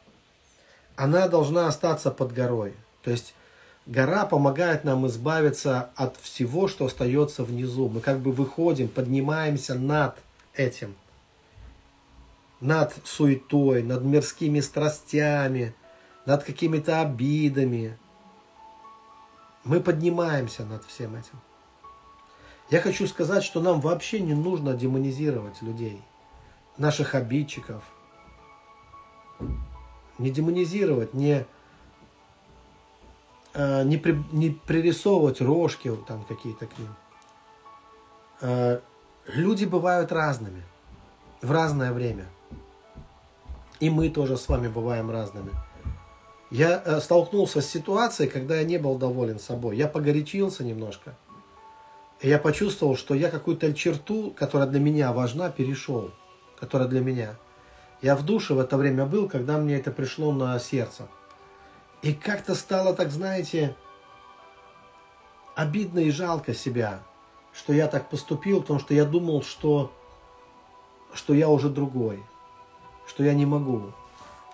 [0.96, 2.76] она должна остаться под горой.
[3.02, 3.34] То есть
[3.88, 7.90] Гора помогает нам избавиться от всего, что остается внизу.
[7.90, 10.18] Мы как бы выходим, поднимаемся над
[10.54, 10.94] этим.
[12.62, 15.76] Над суетой, над мирскими страстями,
[16.26, 17.97] над какими-то обидами.
[19.63, 21.39] Мы поднимаемся над всем этим.
[22.69, 26.02] Я хочу сказать, что нам вообще не нужно демонизировать людей,
[26.78, 27.84] наших обидчиков.
[30.17, 31.45] Не демонизировать, не
[33.54, 36.95] э, не, при, не пририсовывать рожки там какие-то к ним.
[38.41, 38.80] Э,
[39.28, 40.63] люди бывают разными
[41.41, 42.28] в разное время.
[43.82, 45.52] И мы тоже с вами бываем разными.
[46.52, 49.76] Я э, столкнулся с ситуацией, когда я не был доволен собой.
[49.76, 51.15] Я погорячился немножко.
[52.20, 56.12] И я почувствовал, что я какую-то черту, которая для меня важна, перешел.
[56.60, 57.36] Которая для меня.
[58.04, 61.08] Я в душе в это время был, когда мне это пришло на сердце.
[62.04, 63.76] И как-то стало так, знаете,
[65.56, 67.02] обидно и жалко себя,
[67.52, 69.91] что я так поступил, потому что я думал, что,
[71.13, 72.24] что я уже другой,
[73.12, 73.91] что я не могу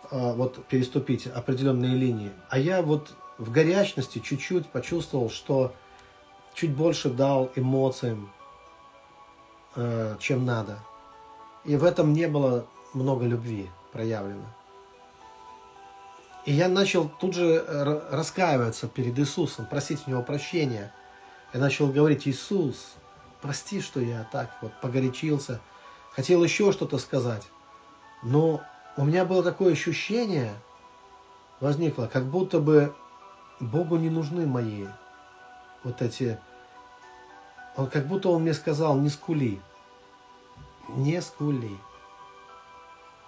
[0.10, 2.32] а, вот переступить определенные линии.
[2.50, 5.76] А я вот в горячности чуть-чуть почувствовал, что
[6.56, 8.32] чуть больше дал эмоциям,
[9.76, 10.80] э, чем надо.
[11.66, 12.66] И в этом не было
[12.96, 14.46] много любви проявлено.
[16.46, 17.64] И я начал тут же
[18.10, 20.92] раскаиваться перед Иисусом, просить у него прощения.
[21.54, 22.96] Я начал говорить, Иисус,
[23.40, 25.60] прости, что я так вот погорячился.
[26.14, 27.44] Хотел еще что-то сказать.
[28.24, 28.62] Но
[28.96, 30.54] у меня было такое ощущение,
[31.60, 32.96] возникло, как будто бы
[33.60, 34.88] Богу не нужны мои
[35.84, 36.40] вот эти...
[37.76, 39.62] Он как будто он мне сказал, не скули.
[40.90, 41.78] Не скули.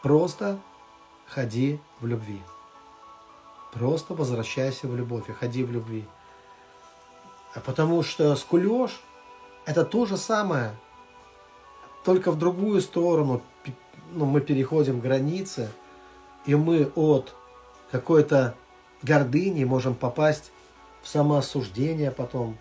[0.02, 0.60] Просто
[1.28, 2.42] ходи в любви.
[3.72, 6.06] Просто возвращайся в любовь и ходи в любви.
[7.54, 9.00] А потому что скулеж–
[9.66, 10.76] это то же самое,
[12.04, 13.42] только в другую сторону
[14.12, 15.70] ну, мы переходим границы,
[16.46, 17.36] и мы от
[17.92, 18.56] какой-то
[19.04, 20.52] гордыни можем попасть
[21.02, 22.58] в самоосуждение потом.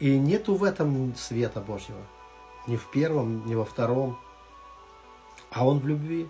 [0.00, 2.00] И нету в этом света Божьего.
[2.66, 4.18] Ни в первом, ни во втором.
[5.50, 6.28] А он в любви.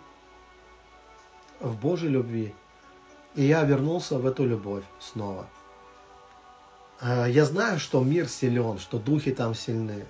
[1.60, 2.54] В Божьей любви.
[3.34, 5.46] И я вернулся в эту любовь снова.
[7.00, 10.04] А, я знаю, что мир силен, что духи там сильны.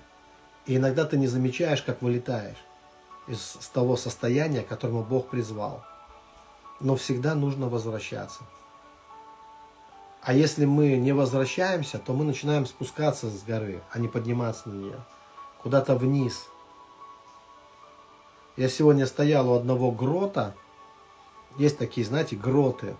[0.65, 2.57] И иногда ты не замечаешь, как вылетаешь
[3.27, 5.83] из того состояния, к которому Бог призвал.
[6.79, 8.43] Но всегда нужно возвращаться.
[10.21, 14.73] А если мы не возвращаемся, то мы начинаем спускаться с горы, а не подниматься на
[14.73, 15.05] нее.
[15.61, 16.47] Куда-то вниз.
[18.57, 20.55] Я сегодня стоял у одного грота.
[21.57, 22.95] Есть такие, знаете, гроты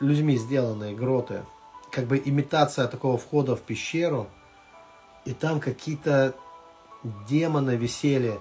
[0.00, 1.44] людьми сделанные гроты,
[1.90, 4.28] как бы имитация такого входа в пещеру,
[5.24, 6.34] и там какие-то
[7.28, 8.40] демоны висели,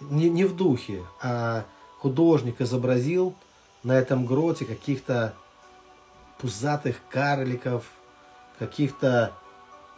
[0.00, 1.64] не, не в духе, а
[1.98, 3.34] художник изобразил
[3.82, 5.34] на этом гроте каких-то
[6.38, 7.84] пузатых карликов,
[8.58, 9.32] каких-то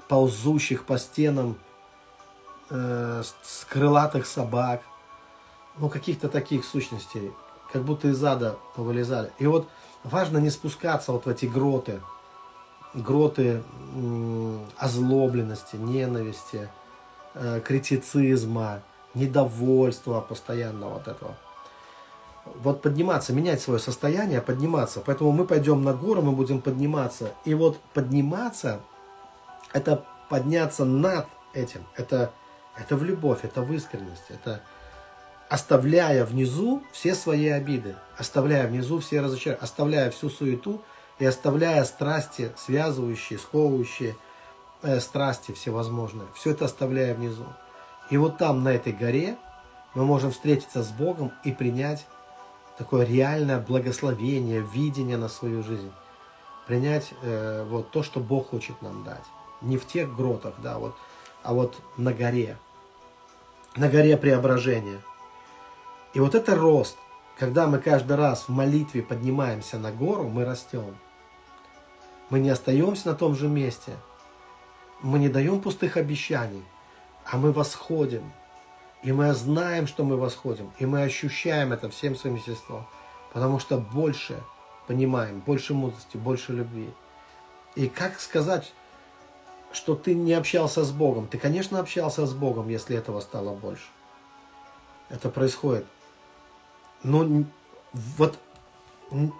[0.08, 1.56] ползущих по стенам
[2.70, 4.82] э, с крылатых собак,
[5.78, 7.32] ну каких-то таких сущностей,
[7.72, 9.32] как будто из ада повылезали.
[9.38, 9.68] И вот
[10.02, 12.00] важно не спускаться вот в эти гроты,
[12.94, 13.62] гроты
[14.76, 16.68] озлобленности, ненависти,
[17.34, 18.82] э, критицизма,
[19.14, 21.36] недовольства постоянного вот этого.
[22.62, 25.02] Вот подниматься, менять свое состояние, подниматься.
[25.04, 27.32] Поэтому мы пойдем на гору, мы будем подниматься.
[27.44, 28.80] И вот подниматься,
[29.72, 31.84] это подняться над этим.
[31.96, 32.32] Это,
[32.76, 34.62] это в любовь, это в искренность, это
[35.50, 40.80] оставляя внизу все свои обиды, оставляя внизу все разочарования, оставляя всю суету
[41.18, 44.16] и оставляя страсти, связывающие, сковывающие
[44.82, 46.28] э, страсти всевозможные.
[46.34, 47.46] Все это оставляя внизу.
[48.10, 49.36] И вот там, на этой горе,
[49.94, 52.06] мы можем встретиться с Богом и принять
[52.76, 55.92] такое реальное благословение, видение на свою жизнь.
[56.66, 59.24] Принять э, вот то, что Бог хочет нам дать.
[59.60, 60.96] Не в тех гротах, да, вот,
[61.42, 62.56] а вот на горе.
[63.76, 65.00] На горе преображения.
[66.14, 66.96] И вот это рост.
[67.38, 70.96] Когда мы каждый раз в молитве поднимаемся на гору, мы растем.
[72.28, 73.92] Мы не остаемся на том же месте.
[75.00, 76.62] Мы не даем пустых обещаний,
[77.24, 78.32] а мы восходим.
[79.02, 80.70] И мы знаем, что мы восходим.
[80.78, 82.86] И мы ощущаем это всем своим естеством.
[83.32, 84.42] Потому что больше
[84.86, 86.90] понимаем, больше мудрости, больше любви.
[87.76, 88.72] И как сказать,
[89.72, 91.28] что ты не общался с Богом?
[91.28, 93.86] Ты, конечно, общался с Богом, если этого стало больше.
[95.08, 95.86] Это происходит.
[97.02, 97.44] Но
[97.92, 98.38] вот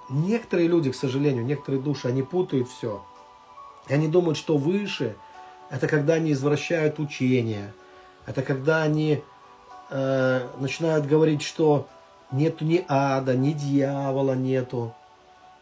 [0.09, 3.05] некоторые люди, к сожалению, некоторые души, они путают все.
[3.89, 5.17] И они думают, что выше–
[5.71, 7.73] это когда они извращают учение.
[8.27, 9.23] Это когда они
[9.91, 11.89] э, начинают говорить, что
[12.33, 14.95] нету ни ада, ни дьявола нету.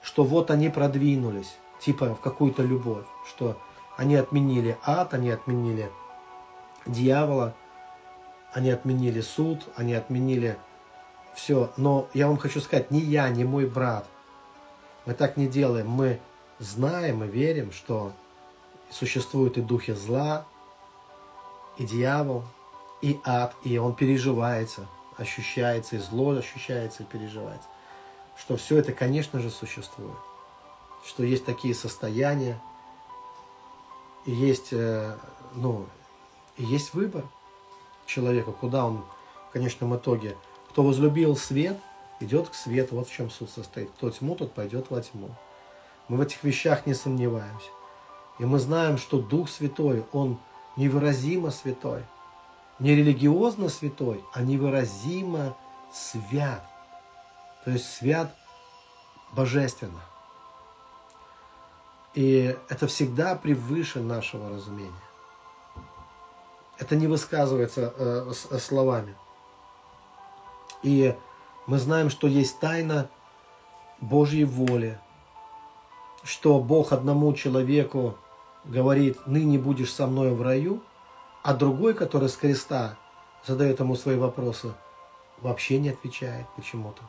[0.03, 3.05] Что вот они продвинулись, типа в какую-то любовь.
[3.29, 3.59] Что
[3.97, 5.91] они отменили ад, они отменили
[6.87, 7.55] дьявола,
[8.53, 10.57] они отменили суд, они отменили
[11.35, 11.71] все.
[11.77, 14.07] Но я вам хочу сказать, ни я, ни мой брат,
[15.05, 15.89] мы так не делаем.
[15.89, 16.19] Мы
[16.59, 18.13] знаем и верим, что
[18.91, 20.47] существуют и духи зла,
[21.77, 22.45] и дьявол,
[23.01, 24.87] и ад, и он переживается,
[25.17, 27.69] ощущается, и зло ощущается, и переживается.
[28.37, 30.19] Что все это, конечно же, существует.
[31.05, 32.61] Что есть такие состояния,
[34.27, 35.17] и есть, э,
[35.55, 35.87] ну,
[36.57, 37.25] и есть выбор
[38.07, 39.05] человека, куда он
[39.49, 40.37] в конечном итоге–
[40.79, 41.77] кто возлюбил свет,
[42.21, 42.95] идет к свету.
[42.95, 43.91] Вот в чем суд состоит.
[43.97, 45.31] Кто тьму, тот пойдет во тьму.
[46.07, 47.71] Мы в этих вещах не сомневаемся.
[48.39, 50.39] И мы знаем, что Дух Святой, Он
[50.79, 52.05] невыразимо святой.
[52.79, 55.57] Не религиозно святой, а невыразимо
[55.93, 56.65] свят.
[57.65, 58.35] То есть свят
[59.33, 60.01] божественно.
[62.15, 64.93] И это всегда превыше нашего разумения.
[66.79, 69.17] Это не высказывается э, словами.
[70.85, 71.17] И
[71.67, 73.11] мы знаем, что есть тайна
[74.01, 75.01] Божьей воли,
[76.23, 78.17] что Бог одному человеку
[78.69, 80.83] говорит, ныне будешь со мной в раю,
[81.43, 82.97] а другой, который с креста
[83.47, 84.73] задает ему свои вопросы,
[85.41, 87.03] вообще не отвечает почему-то.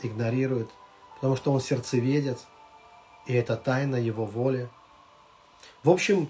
[0.00, 0.70] Игнорирует,
[1.16, 2.46] потому что он сердцеведец,
[3.26, 4.68] и это тайна его воли.
[5.82, 6.28] В общем,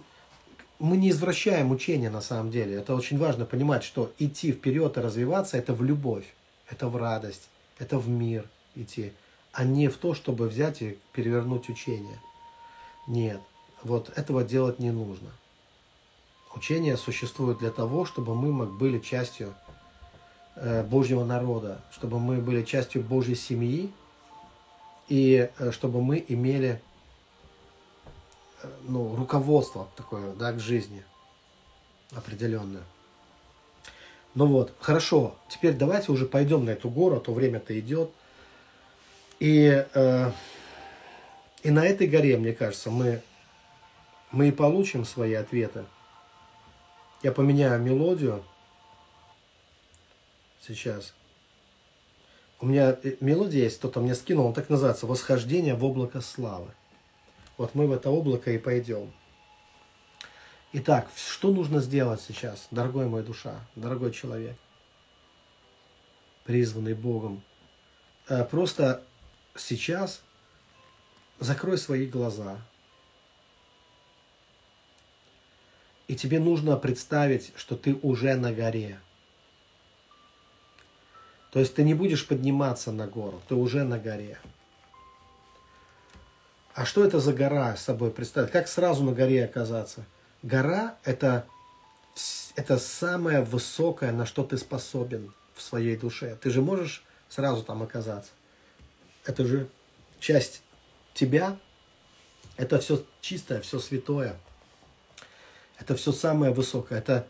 [0.79, 2.77] мы не извращаем учение на самом деле.
[2.77, 6.25] Это очень важно понимать, что идти вперед и развиваться– это в любовь,
[6.71, 7.49] это в радость,
[7.79, 9.13] это в мир идти,
[9.53, 12.21] а не в то, чтобы взять и перевернуть учение.
[13.07, 13.41] Нет,
[13.83, 15.31] вот этого делать не нужно.
[16.55, 19.55] Учение существует для того, чтобы мы были частью
[20.57, 23.93] э, Божьего народа, чтобы мы были частью Божьей семьи,
[25.09, 26.81] и э, чтобы мы имели
[28.83, 31.05] ну, руководство такое, да, к жизни
[32.13, 32.83] определенное.
[34.35, 38.11] Ну вот, хорошо, теперь давайте уже пойдем на эту гору, а то время-то идет.
[39.41, 40.33] И, э,
[41.63, 43.23] и на этой горе, мне кажется, мы,
[44.31, 45.85] мы и получим свои ответы.
[47.23, 48.45] Я поменяю мелодию
[50.61, 51.15] сейчас.
[52.61, 56.73] У меня э, мелодия есть, кто-то мне скинул, он так называется «Восхождение в облако славы».
[57.57, 59.13] Вот мы в это облако и пойдем.
[60.73, 64.57] Итак, что нужно сделать сейчас, дорогой мой душа, дорогой человек,
[66.45, 67.43] призванный Богом?
[68.29, 69.03] Э, просто
[69.57, 70.23] сейчас
[71.39, 72.59] закрой свои глаза.
[76.09, 78.99] И тебе нужно представить, что ты уже на горе.
[81.53, 84.39] То есть ты не будешь подниматься на гору, ты уже на горе.
[86.75, 88.51] А что это за гора с собой представить?
[88.51, 90.05] Как сразу на горе оказаться?
[90.43, 91.47] Гора это,
[92.55, 96.39] это самое высокое, на что ты способен в своей душе.
[96.41, 98.31] Ты же можешь сразу там оказаться.
[99.25, 99.69] Это же
[100.21, 100.63] часть
[101.15, 101.59] тебя.
[102.57, 104.37] Это все чистое, все святое.
[105.79, 106.99] Это все самое высокое.
[106.99, 107.27] Это,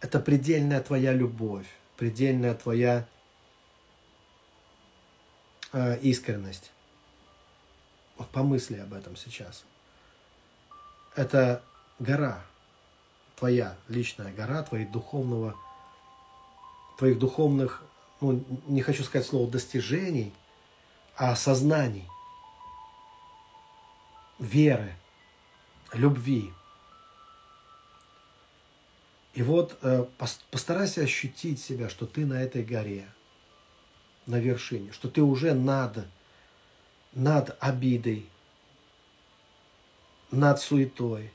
[0.00, 1.66] это предельная твоя любовь,
[1.96, 3.06] предельная твоя
[5.72, 6.72] э, искренность.
[8.16, 9.64] Вот помысли об этом сейчас.
[11.14, 11.62] Это
[11.98, 12.44] гора,
[13.36, 15.54] твоя личная гора, твоих духовного,
[16.98, 17.82] твоих духовных,
[18.20, 20.32] ну, не хочу сказать слово достижений,
[21.16, 22.08] а осознаний,
[24.38, 24.94] веры,
[25.92, 26.52] любви.
[29.36, 30.06] И вот э,
[30.50, 33.06] постарайся ощутить себя, что ты на этой горе,
[34.24, 36.06] на вершине, что ты уже над,
[37.12, 38.30] над обидой,
[40.30, 41.30] над суетой,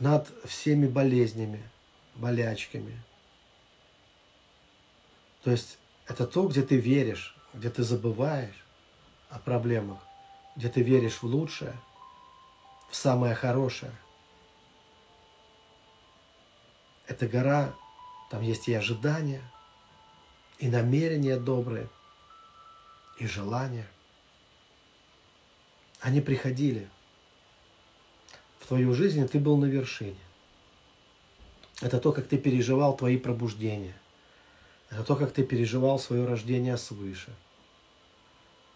[0.00, 1.62] над всеми болезнями,
[2.16, 3.00] болячками.
[5.42, 8.66] То есть это то, где ты веришь, где ты забываешь
[9.30, 10.00] о проблемах,
[10.56, 11.74] где ты веришь в лучшее,
[12.90, 13.92] в самое хорошее.
[17.12, 17.74] Эта гора,
[18.30, 19.42] там есть и ожидания,
[20.58, 21.90] и намерения добрые,
[23.18, 23.86] и желания.
[26.00, 26.88] Они приходили
[28.60, 30.16] в твою жизнь, и ты был на вершине.
[31.82, 33.94] Это то, как ты переживал твои пробуждения.
[34.88, 37.30] Это то, как ты переживал свое рождение свыше.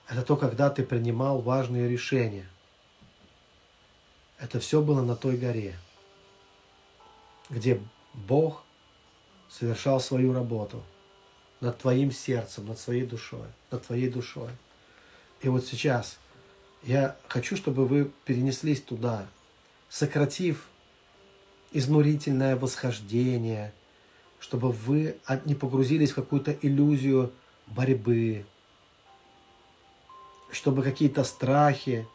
[0.08, 2.46] Это то, когда ты принимал важные решения.
[4.38, 5.74] Это все было на той горе,
[7.48, 7.80] где
[8.16, 8.64] Бог
[9.48, 10.82] совершал свою работу
[11.60, 14.50] над твоим сердцем, над своей душой, над твоей душой.
[15.40, 16.18] И вот сейчас
[16.82, 19.26] я хочу, чтобы вы перенеслись туда,
[19.88, 20.68] сократив
[21.72, 23.72] изнурительное восхождение,
[24.38, 27.32] чтобы вы не погрузились в какую-то иллюзию
[27.66, 28.44] борьбы,
[30.50, 32.06] чтобы какие-то страхи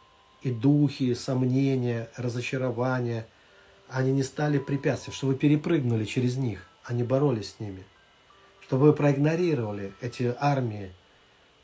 [0.42, 3.26] и духи, сомнения, разочарования,
[3.92, 7.84] они не стали препятствием, чтобы вы перепрыгнули через них, не боролись с ними,
[8.60, 10.92] чтобы вы проигнорировали эти армии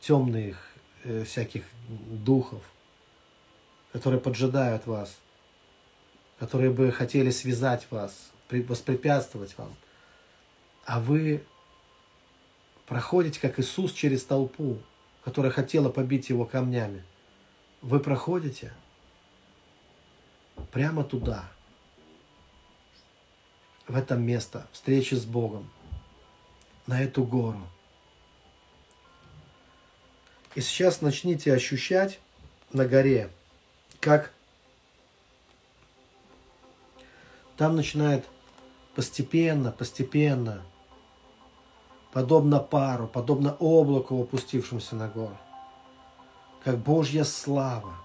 [0.01, 0.57] темных
[1.05, 2.63] э, всяких духов,
[3.93, 5.17] которые поджидают вас–
[6.39, 9.75] которые бы хотели связать вас, воспрепятствовать вам.
[10.85, 11.43] А вы
[12.87, 14.79] проходите, как Иисус, через толпу,
[15.25, 17.03] которая хотела побить его камнями.
[17.83, 18.73] Вы проходите
[20.73, 21.45] прямо туда,
[23.89, 25.69] в это место встречи с Богом,
[26.87, 27.61] на эту гору.
[30.55, 32.21] И сейчас начните ощущать
[32.73, 33.31] на горе,
[34.01, 34.33] как
[37.59, 38.25] Там начинает
[38.95, 40.63] постепенно, постепенно,
[42.13, 45.37] подобно пару, подобно облаку, опустившемуся на гору,
[46.63, 47.97] как Божья слава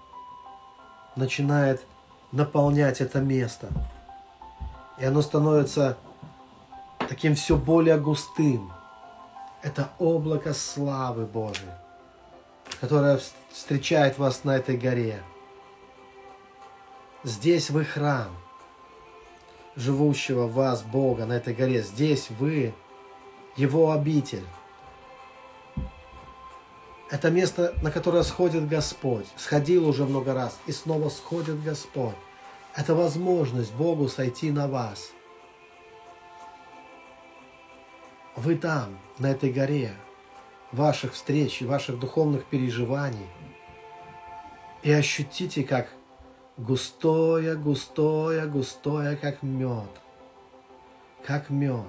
[1.14, 1.84] начинает
[2.32, 3.68] наполнять это место.
[4.98, 5.96] И оно становится
[7.08, 8.72] таким все более густым.
[9.62, 11.72] Это облако славы Божией,
[12.80, 13.18] которое
[13.50, 15.22] встречает вас на этой горе.
[17.24, 18.28] Здесь вы храм
[19.76, 21.82] живущего в вас Бога на этой горе.
[21.82, 22.74] Здесь вы,
[23.56, 24.46] Его обитель.
[27.10, 29.26] Это место, на которое сходит Господь.
[29.36, 32.14] Сходил уже много раз, и снова сходит Господь.
[32.76, 35.12] Это возможность Богу сойти на вас.
[38.34, 39.94] Вы там, на этой горе,
[40.72, 43.28] ваших встреч и ваших духовных переживаний.
[44.82, 45.88] И ощутите, как
[46.56, 49.90] густое, густое, густое, как мед,
[51.24, 51.86] как мед.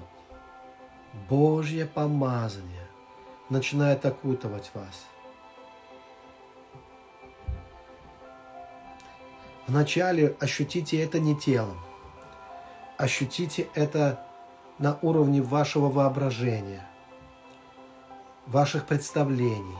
[1.28, 2.86] Божье помазание
[3.50, 5.06] начинает окутывать вас.
[9.66, 11.76] Вначале ощутите это не телом,
[12.98, 14.24] ощутите это
[14.78, 16.86] на уровне вашего воображения,
[18.46, 19.76] ваших представлений,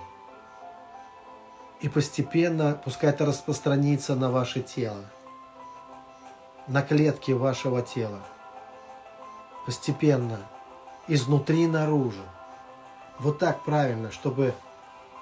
[1.80, 5.04] и постепенно пускай это распространится на ваше тело,
[6.66, 8.22] на клетки вашего тела.
[9.66, 10.40] Постепенно,
[11.06, 12.22] изнутри наружу.
[13.20, 14.52] Вот так правильно, чтобы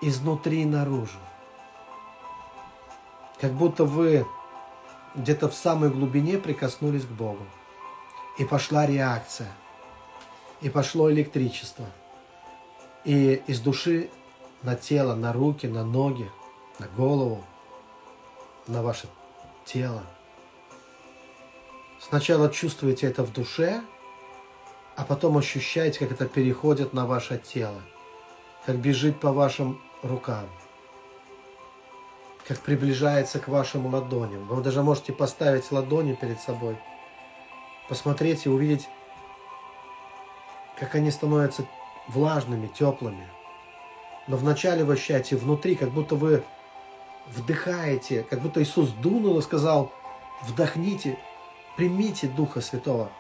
[0.01, 1.19] изнутри наружу.
[3.41, 4.27] Как будто вы
[5.15, 7.45] где-то в самой глубине прикоснулись к Богу.
[8.39, 9.53] И пошла реакция.
[10.61, 11.87] И пошло электричество.
[13.05, 14.11] И из души
[14.62, 16.31] на тело, на руки, на ноги–
[16.79, 17.45] на голову,
[18.67, 19.09] на ваше
[19.65, 20.03] тело.
[22.01, 23.83] Сначала чувствуете это в душе,
[24.97, 27.81] а потом ощущаете, как это переходит на ваше тело,
[28.67, 30.47] как бежит по вашим рукам,
[32.47, 34.47] как приближается к вашим ладоням.
[34.47, 36.76] Вы даже можете поставить ладони перед собой,
[37.88, 38.88] посмотреть и увидеть,
[40.78, 41.66] как они становятся
[42.09, 43.28] влажными, теплыми.
[44.26, 46.45] Но вначале вы ощущаете внутри, как будто вы
[47.28, 49.92] вдыхаете, как будто Иисус дунул и сказал,
[50.42, 51.18] вдохните,
[51.76, 53.11] примите Духа Святого.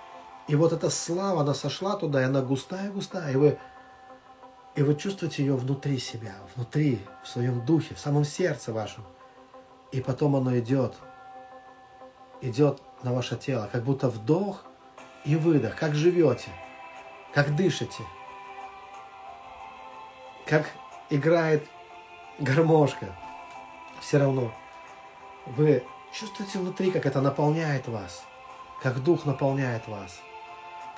[0.48, 3.58] И вот эта слава, она сошла туда, и она густая-густая, и вы,
[4.74, 9.04] и вы чувствуете ее внутри себя, внутри, в своем духе, в самом сердце вашем.
[9.94, 10.96] И потом оно идет,
[12.40, 14.64] идет на ваше тело, как будто вдох
[15.24, 15.76] и выдох.
[15.76, 16.48] Как живете,
[17.32, 18.02] как дышите,
[20.46, 20.66] как
[21.10, 21.64] играет
[22.40, 23.16] гармошка.
[24.00, 24.50] Все равно
[25.46, 28.24] вы чувствуете внутри, как это наполняет вас,
[28.82, 30.18] как дух наполняет вас.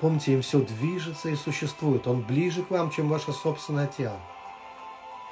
[0.01, 2.07] Помните, им все движется и существует.
[2.07, 4.19] Он ближе к вам, чем ваше собственное тело.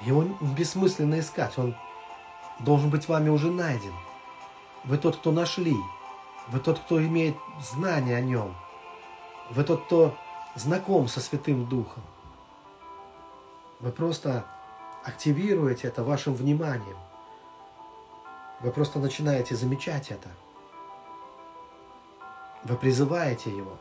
[0.02, 0.22] Его
[0.56, 1.58] бессмысленно искать.
[1.58, 1.76] Он
[2.60, 3.94] должен быть вами уже найден.
[4.84, 5.76] Вы тот, кто нашли.
[6.48, 8.56] Вы тот, кто имеет знание о нем.
[9.50, 10.16] Вы тот, кто
[10.56, 12.04] знаком со Святым Духом.
[13.80, 14.46] Вы просто
[15.04, 16.98] активируете это вашим вниманием.
[18.62, 20.30] Вы просто начинаете замечать это.
[22.64, 23.78] Вы призываете его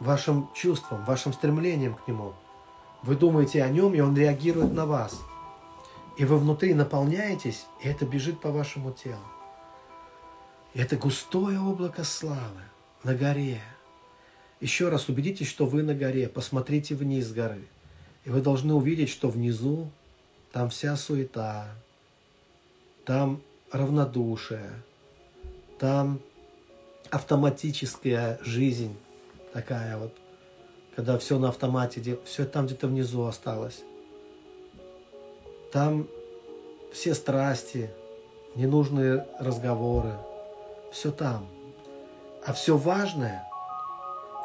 [0.00, 2.34] вашим чувством, вашим стремлением к нему.
[3.02, 5.20] Вы думаете о нем, и он реагирует на вас.
[6.18, 9.24] И вы внутри наполняетесь, и это бежит по вашему телу.
[10.74, 12.62] И это густое облако славы
[13.02, 13.60] на горе.
[14.60, 16.28] Еще раз убедитесь, что вы на горе.
[16.28, 17.64] Посмотрите вниз с горы.
[18.24, 19.90] И вы должны увидеть, что внизу
[20.52, 21.68] там вся суета,
[23.04, 23.42] там
[23.72, 24.70] равнодушие,
[25.78, 26.20] там
[27.10, 28.96] автоматическая жизнь
[29.52, 30.14] такая вот,
[30.94, 33.82] когда все на автомате, все там где-то внизу осталось.
[35.72, 36.06] Там
[36.92, 37.90] все страсти,
[38.54, 40.12] ненужные разговоры,
[40.92, 41.46] все там.
[42.44, 43.48] А все важное,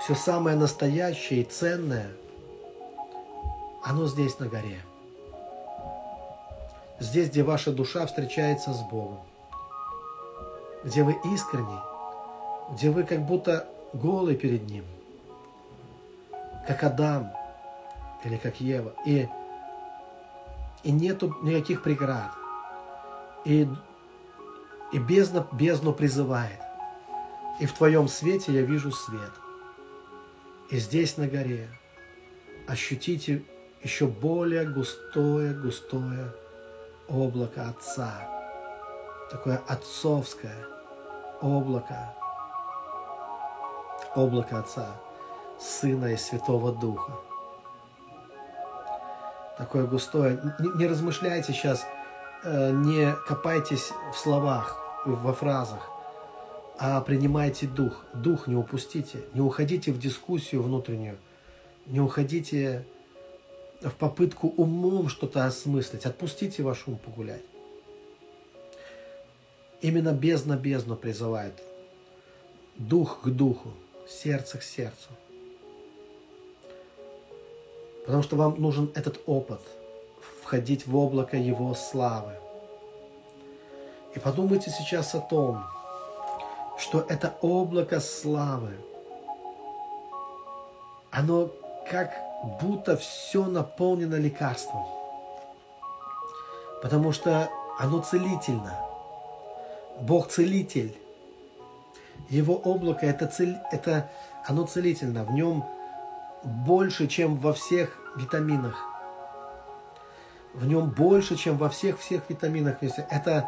[0.01, 2.09] все самое настоящее и ценное,
[3.83, 4.79] оно здесь на горе.
[6.99, 9.19] Здесь, где ваша душа встречается с Богом.
[10.83, 11.79] Где вы искренне,
[12.71, 14.85] где вы как будто голый перед Ним.
[16.65, 17.31] Как Адам
[18.23, 18.93] или как Ева.
[19.05, 19.27] И,
[20.83, 22.31] и нету никаких преград.
[23.45, 23.67] И
[24.91, 26.59] и бездна, бездну призывает.
[27.59, 29.31] И в твоем свете я вижу свет.
[30.69, 31.69] И здесь на горе
[32.67, 33.43] ощутите
[33.83, 36.33] еще более густое, густое
[37.07, 38.11] облако Отца.
[39.29, 40.65] Такое отцовское
[41.41, 42.13] облако.
[44.15, 44.95] Облако Отца,
[45.59, 47.26] Сына и Святого Духа.
[49.57, 50.39] Такое густое.
[50.59, 51.85] Не, не размышляйте сейчас–
[52.43, 55.89] Э, не копайтесь в словах, во фразах,
[56.77, 58.05] а принимайте дух.
[58.13, 59.19] Дух не упустите.
[59.33, 61.17] Не уходите в дискуссию внутреннюю.
[61.87, 62.85] Не уходите
[63.81, 66.05] в попытку умом что-то осмыслить.
[66.05, 67.43] Отпустите ваш ум погулять.
[69.81, 71.53] Именно бездна бездну призывает.
[72.77, 73.73] Дух к духу,
[74.07, 75.09] сердце к сердцу.
[78.07, 79.59] Потому что вам нужен этот опыт–
[80.41, 82.37] входить в облако Его славы.
[84.15, 85.61] И подумайте сейчас о том,
[86.77, 88.77] что это облако славы,
[91.11, 91.49] оно
[91.91, 92.13] как
[92.61, 94.85] будто все наполнено лекарством.
[96.81, 98.79] Потому что оно целительно.
[99.99, 100.97] Бог целитель.
[102.29, 104.09] Его облако это, цель, это
[104.45, 105.25] оно целительно.
[105.25, 105.65] В нем
[106.43, 108.75] больше, чем во всех витаминах
[110.57, 112.77] в нем больше, чем во всех-всех витаминах.
[112.81, 113.47] Это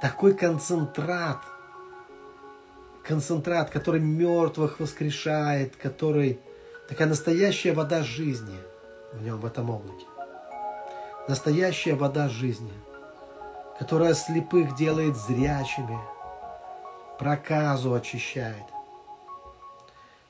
[0.00, 1.38] такой концентрат,
[3.04, 6.40] концентрат, который мертвых воскрешает, который
[6.88, 8.58] такая настоящая вода жизни
[9.12, 10.06] в нем, в этом облаке.
[11.28, 12.72] Настоящая вода жизни,
[13.78, 15.98] которая слепых делает зрячими,
[17.20, 18.64] проказу очищает.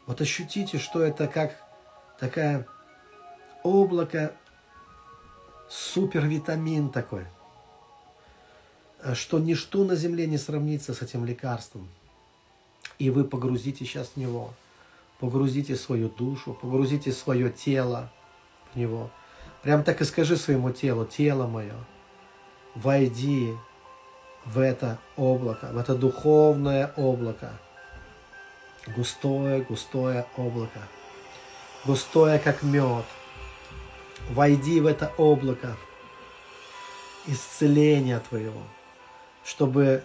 [0.06, 1.56] Вот ощутите, что это как
[2.18, 2.66] такая
[3.62, 4.34] облако
[5.68, 7.26] супервитамин такой,
[9.02, 11.88] э, что ничто на земле не сравнится с этим лекарством.
[12.98, 14.52] И вы погрузите сейчас в него,
[15.20, 18.10] погрузите свою душу, погрузите свое тело
[18.72, 19.10] в него.
[19.62, 21.74] Прям так и скажи своему телу, тело мое,
[22.74, 23.54] войди
[24.44, 27.52] в это облако, в это духовное облако.
[28.96, 30.80] Густое, густое облако.
[31.88, 33.06] Густое, как мед–
[34.30, 35.74] Войди в это облако
[37.26, 38.62] исцеления Твоего,
[39.42, 40.04] чтобы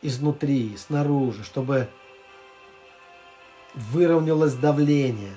[0.00, 1.88] изнутри, снаружи, чтобы
[3.74, 5.34] выровнялось давление,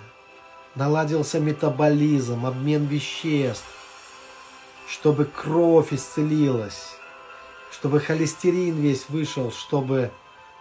[0.75, 3.65] наладился метаболизм, обмен веществ,
[4.88, 6.91] чтобы кровь исцелилась,
[7.71, 10.11] чтобы холестерин весь вышел, чтобы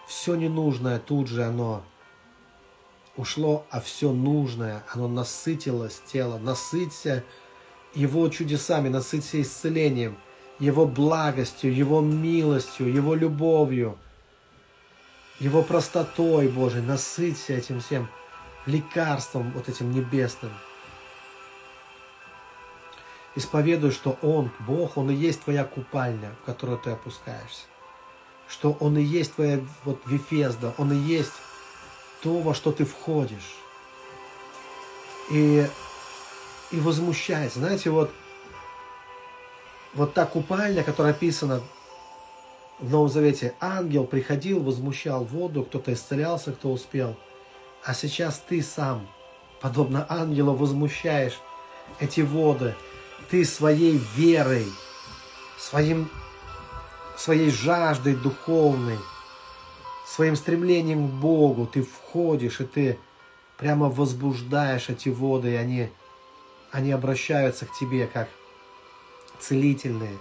[0.07, 1.83] все ненужное тут же оно
[3.15, 6.37] ушло, а все нужное, оно насытилось тело.
[6.37, 7.23] Насыться
[7.93, 10.17] Его чудесами, насыться исцелением,
[10.59, 13.97] Его благостью, Его милостью, Его любовью,
[15.39, 18.09] Его простотой, Божий, насыться этим всем
[18.65, 20.51] лекарством, вот этим небесным.
[23.35, 27.65] Исповедуй, что Он, Бог, Он и есть твоя купальня, в которую ты опускаешься.
[28.47, 31.31] Что Он и есть твоя вот Вифезда, Он и есть
[32.23, 33.57] то, во что ты входишь.
[35.29, 35.67] И,
[36.71, 37.59] и возмущается.
[37.59, 38.11] Знаете, вот,
[39.93, 41.61] вот та купальня, которая описана
[42.79, 47.15] в Новом Завете, ангел приходил, возмущал воду, кто-то исцелялся, кто успел.
[47.83, 49.07] А сейчас ты сам,
[49.61, 51.39] подобно ангелу, возмущаешь
[51.99, 52.73] эти воды.
[53.29, 54.67] Ты своей верой,
[55.57, 56.09] своим,
[57.17, 58.97] своей жаждой духовной,
[60.05, 62.99] своим стремлением к Богу ты входишь, и ты
[63.57, 65.89] прямо возбуждаешь эти воды, и они,
[66.71, 68.29] они обращаются к тебе как
[69.39, 70.17] целительные.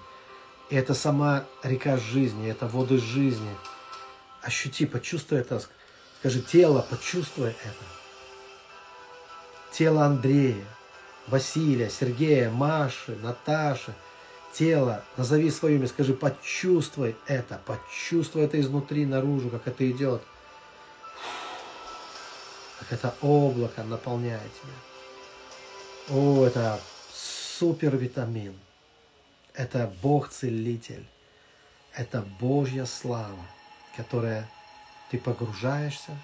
[0.71, 3.51] И это сама река жизни, это воды жизни.
[4.43, 5.63] Ощути, почувствуй это.
[6.19, 7.85] Скажи, тело, почувствуй это.
[9.73, 10.65] Тело Андрея,
[11.29, 13.95] Василия, Сергея, Маши, Наташи.
[14.53, 20.23] Тело, назови свое имя, скажи, почувствуй это, почувствуй это изнутри, наружу, как это идет
[22.83, 26.17] как это облако наполняет тебя.
[26.17, 26.81] О, это
[27.13, 28.59] супер витамин.
[29.55, 31.07] Это Бог-целитель.
[31.95, 33.39] Это Божья слава,
[33.97, 34.49] которая
[35.11, 36.17] ты погружаешься,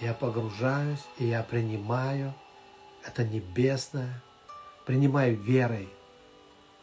[0.00, 2.34] я погружаюсь, и я принимаю
[3.04, 4.20] это небесное,
[4.84, 5.88] принимаю верой.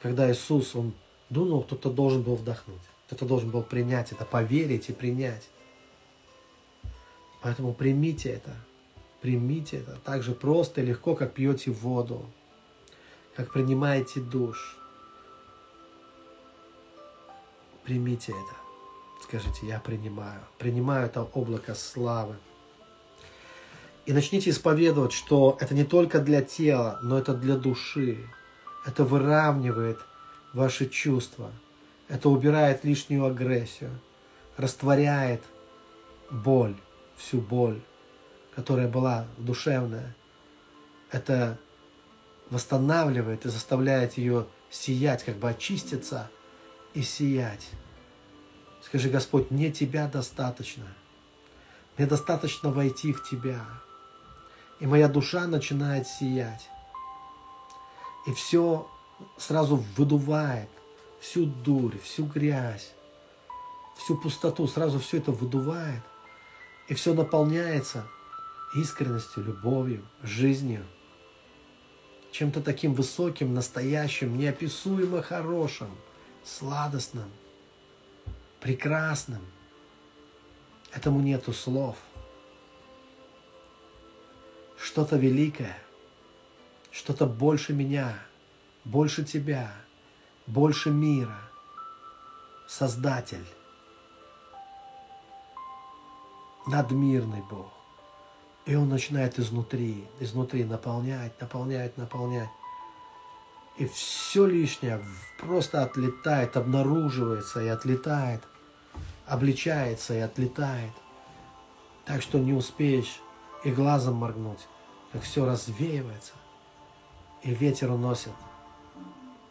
[0.02, 0.94] Когда Иисус, Он
[1.30, 5.48] дунул, кто-то должен был вдохнуть, кто-то должен был принять это, поверить и принять.
[7.42, 8.56] Поэтому примите это,
[9.26, 12.28] Примите это так же просто и легко, как пьете воду,
[13.36, 14.78] как принимаете душ.
[17.84, 19.24] Примите это.
[19.24, 20.42] Скажите, я принимаю.
[20.60, 22.36] Принимаю это облако славы.
[24.06, 28.30] И начните исповедовать, что это не только для тела, но это для души.
[28.86, 30.00] Это выравнивает
[30.54, 31.52] ваши чувства.
[32.08, 33.92] Это убирает лишнюю агрессию.
[34.58, 35.42] Растворяет
[36.30, 36.76] боль,
[37.18, 37.82] всю боль
[38.56, 40.16] которая была душевная,
[41.12, 41.58] это
[42.50, 46.30] восстанавливает и заставляет ее сиять, как бы очиститься
[46.94, 47.68] и сиять.
[48.82, 50.86] Скажи, Господь, мне Тебя достаточно.
[51.98, 53.62] Мне достаточно войти в Тебя.
[54.80, 56.70] И моя душа начинает сиять.
[58.26, 58.90] И все
[59.38, 60.70] сразу выдувает,
[61.20, 62.94] всю дурь, всю грязь,
[63.96, 66.02] всю пустоту, сразу все это выдувает.
[66.88, 68.06] И все наполняется
[68.76, 70.86] искренностью, любовью, жизнью,
[72.32, 75.90] чем-то таким высоким, настоящим, неописуемо хорошим,
[76.44, 77.32] сладостным,
[78.60, 79.42] прекрасным.
[80.94, 81.98] Этому нету слов.
[84.78, 85.78] Что-то великое,
[86.96, 88.18] что-то больше меня,
[88.86, 89.72] больше тебя,
[90.48, 91.38] больше мира.
[92.68, 93.46] Создатель,
[96.66, 97.72] надмирный Бог.
[98.66, 102.50] И он начинает изнутри, изнутри наполнять, наполнять, наполнять.
[103.78, 105.04] И все лишнее
[105.38, 108.42] просто отлетает, обнаруживается и отлетает,
[109.28, 110.94] обличается и отлетает.
[112.06, 113.20] Так что не успеешь
[113.64, 114.66] и глазом моргнуть,
[115.12, 116.34] как все развеивается,
[117.46, 118.34] и ветер уносит,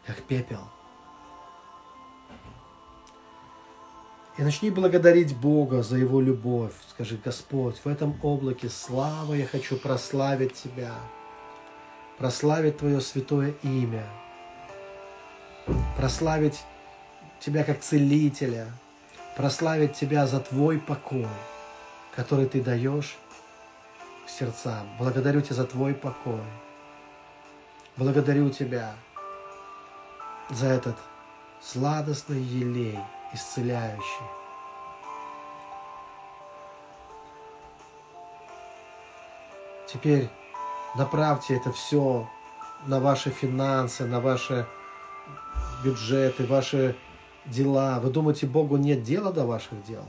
[0.04, 0.60] как пепел.
[4.36, 6.72] И начни благодарить Бога за Его любовь.
[6.90, 10.92] Скажи, Господь, в этом облаке славы я хочу прославить Тебя,
[12.18, 14.04] прославить Твое святое имя,
[15.96, 16.64] прославить
[17.38, 18.66] Тебя как целителя,
[19.36, 21.28] прославить Тебя за Твой покой,
[22.16, 23.16] который Ты даешь
[24.26, 24.88] сердцам.
[24.98, 26.42] Благодарю Тебя за Твой покой.
[27.96, 28.94] Благодарю Тебя
[30.50, 30.96] за этот
[31.60, 32.98] сладостный елей–
[33.34, 34.26] исцеляющий.
[39.86, 40.28] Теперь
[40.96, 42.28] направьте это все
[42.86, 44.66] на ваши финансы, на ваши
[45.84, 46.96] бюджеты, ваши
[47.44, 48.00] дела.
[48.00, 50.04] Вы думаете, Богу нет дела до ваших дел?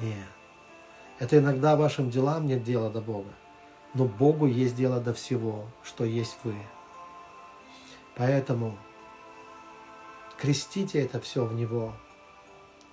[0.00, 0.26] Нет.
[1.20, 3.30] Это иногда вашим делам нет дела до Бога.
[3.94, 6.54] Но Богу есть дело до всего, что есть вы.
[8.16, 8.78] Поэтому
[10.40, 11.92] Крестите это все в Него.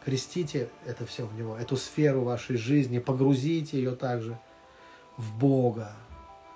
[0.03, 4.37] Крестите это все в Него, эту сферу вашей жизни, погрузите ее также
[5.15, 5.93] в Бога.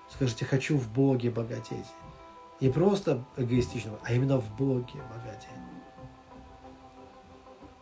[0.09, 1.85] Скажите, хочу в Боге богатеть.
[2.59, 5.47] Не просто эгоистично, а именно в Боге богатеть.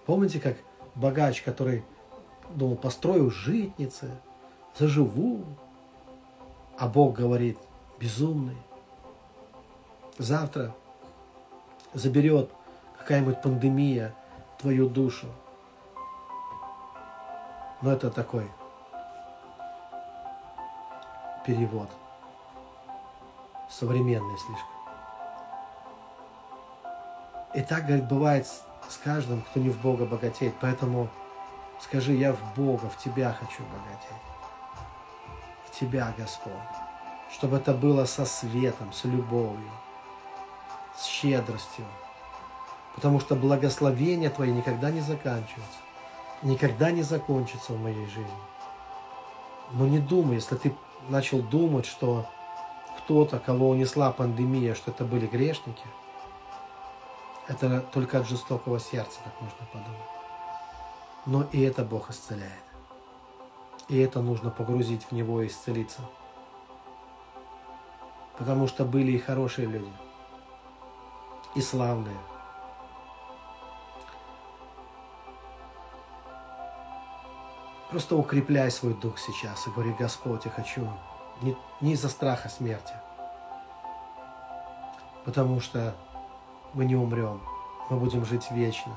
[0.06, 0.58] Помните, как
[0.94, 1.84] богач, который
[2.54, 4.12] думал, построю житницы,
[4.78, 5.46] заживу.
[6.80, 7.60] А Бог говорит,
[8.00, 8.56] безумный.
[10.18, 10.74] Завтра
[11.94, 12.50] заберет
[12.98, 14.16] какая-нибудь пандемия
[14.58, 15.28] твою душу.
[17.82, 18.50] Но это такой
[21.46, 21.90] перевод.
[23.70, 24.70] Современный слишком.
[27.56, 30.56] И так, говорит, бывает с каждым, кто не в Бога богатеет.
[30.62, 31.10] Поэтому
[31.82, 34.29] скажи, я в Бога, в Тебя хочу богатеть.
[35.80, 36.54] Тебя, Господь.
[37.32, 39.72] Чтобы это было со светом, с любовью,
[40.98, 41.86] с щедростью.
[42.96, 45.80] Потому что благословения Твои никогда не заканчиваются.
[46.42, 48.26] Никогда не закончатся в моей жизни.
[49.72, 50.76] Но не думай, если ты
[51.08, 52.26] начал думать, что
[52.98, 55.86] кто-то, кого унесла пандемия, что это были грешники,
[57.48, 60.10] это только от жестокого сердца так можно подумать.
[61.26, 62.69] Но и это Бог исцеляет.
[63.90, 66.02] И это нужно погрузить в Него и исцелиться.
[68.38, 69.92] Потому что были и хорошие люди,
[71.56, 72.18] и славные.
[77.90, 80.88] Просто укрепляй свой дух сейчас и говори, Господь, я хочу
[81.42, 82.94] не, не из-за страха смерти,
[85.26, 85.96] потому что
[86.74, 87.42] мы не умрем,
[87.90, 88.96] мы будем жить вечно,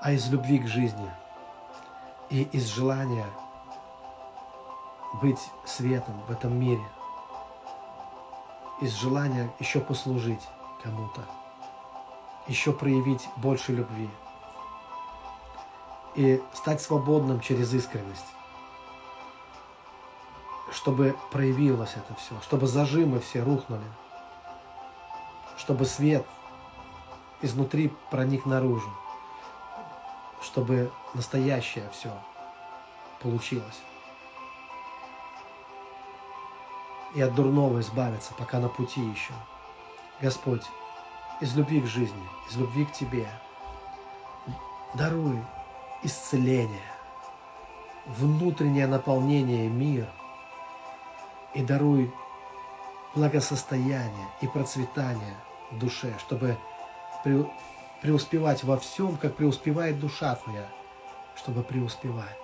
[0.00, 1.10] а из любви к жизни
[2.30, 3.26] и из желания
[5.20, 6.84] быть светом в этом мире,
[8.80, 10.46] из желания еще послужить
[10.82, 11.22] кому-то,
[12.46, 14.08] еще проявить больше любви
[16.14, 18.32] и стать свободным через искренность,
[20.72, 23.84] чтобы проявилось это все, чтобы зажимы все рухнули–
[25.60, 26.26] чтобы свет
[27.42, 28.90] изнутри проник наружу,
[30.42, 32.10] чтобы настоящее все
[33.20, 33.80] получилось.
[37.14, 39.32] И от дурного избавиться, пока на пути еще.
[40.20, 40.62] Господь,
[41.40, 43.28] из любви к жизни, из любви к Тебе,
[44.94, 45.42] даруй
[46.02, 46.92] исцеление,
[48.06, 50.08] внутреннее наполнение мир
[51.54, 52.12] и даруй
[53.14, 55.36] благосостояние и процветание–
[55.70, 56.56] душе, чтобы
[58.02, 60.66] преуспевать во всем, как преуспевает душа твоя,
[61.36, 62.36] чтобы преуспевать.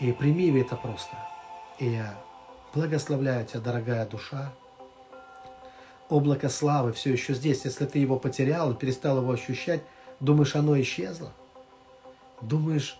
[0.00, 1.16] И прими это просто.
[1.78, 2.14] И я
[2.74, 4.52] благословляю тебя, дорогая душа.
[6.08, 7.64] Облако славы все еще здесь.
[7.64, 9.82] Если ты его потерял и перестал его ощущать,
[10.20, 11.32] думаешь, оно исчезло?
[12.40, 12.98] Думаешь,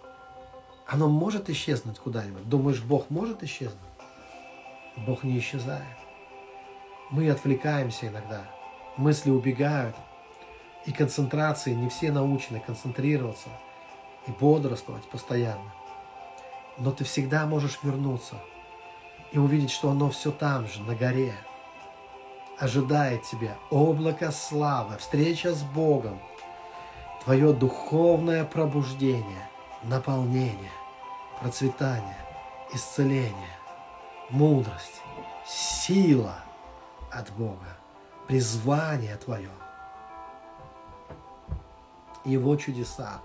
[0.87, 2.49] оно может исчезнуть куда-нибудь?
[2.49, 3.79] Думаешь, Бог может исчезнуть?
[4.97, 5.83] Бог не исчезает.
[7.11, 8.51] Мы отвлекаемся иногда–
[8.97, 9.97] мысли убегают,
[10.87, 13.49] и концентрации не все научены концентрироваться
[14.27, 15.73] и бодрствовать постоянно.
[16.79, 18.37] Но ты всегда можешь вернуться
[19.33, 21.35] и увидеть, что оно все там же, на горе.
[22.59, 26.21] Ожидает тебя облако славы, встреча с Богом,
[27.25, 29.49] твое духовное пробуждение,
[29.83, 30.73] наполнение,
[31.41, 32.19] процветание,
[32.73, 33.59] исцеление,
[34.31, 35.03] мудрость,
[35.47, 36.37] сила
[37.11, 37.77] от Бога
[38.27, 39.51] призвание Твое,
[42.25, 43.21] Его чудеса.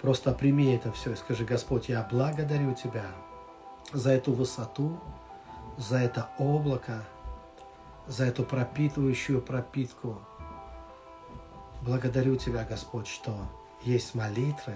[0.00, 3.06] Просто прими это все и скажи, Господь, я благодарю Тебя
[3.92, 4.98] за эту высоту,
[5.76, 7.04] за это облако,
[8.06, 10.20] за эту пропитывающую пропитку.
[11.82, 13.36] Благодарю Тебя, Господь, что
[13.84, 14.74] есть молитвы,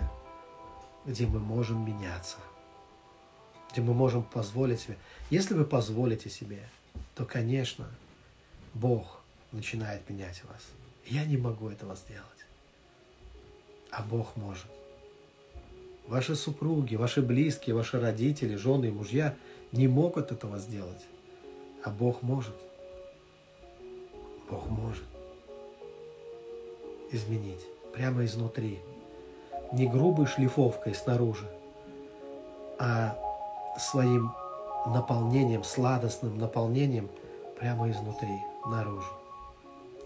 [1.04, 2.36] где мы можем меняться,
[3.72, 4.96] где мы можем позволить себе.
[5.30, 6.68] Если вы позволите себе–
[7.16, 7.88] то, конечно,
[8.74, 9.22] Бог
[9.52, 10.62] начинает менять вас.
[11.06, 12.46] Я не могу этого сделать,
[13.90, 14.66] а Бог может.
[16.08, 19.34] Ваши супруги, ваши близкие, ваши родители, жены и мужья
[19.70, 21.04] не могут этого сделать,
[21.84, 22.54] а Бог может.
[24.50, 25.04] Бог может
[27.12, 28.80] изменить прямо изнутри.
[29.72, 31.48] Не грубой шлифовкой снаружи,
[32.78, 33.18] а
[33.78, 34.32] своим
[34.86, 37.08] наполнением, сладостным наполнением
[37.58, 39.12] прямо изнутри, наружу.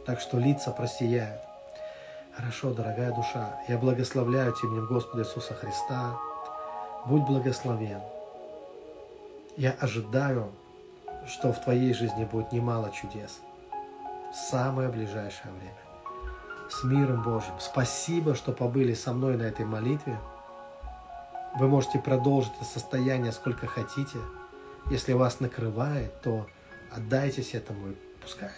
[0.07, 1.40] Так что лица просияют.
[2.34, 6.16] Хорошо, дорогая душа, я благословляю Тебя именем Господа Иисуса Христа.
[7.07, 8.01] Будь благословен.
[9.57, 10.51] Я ожидаю,
[11.26, 13.40] что в твоей жизни будет немало чудес.
[14.32, 16.70] В самое ближайшее время.
[16.70, 17.55] С миром Божьим.
[17.59, 20.18] Спасибо, что побыли со мной на этой молитве.
[21.59, 24.18] Вы можете продолжить это состояние сколько хотите–
[24.88, 26.46] если вас накрывает, то
[26.90, 28.51] отдайтесь этому и пускай,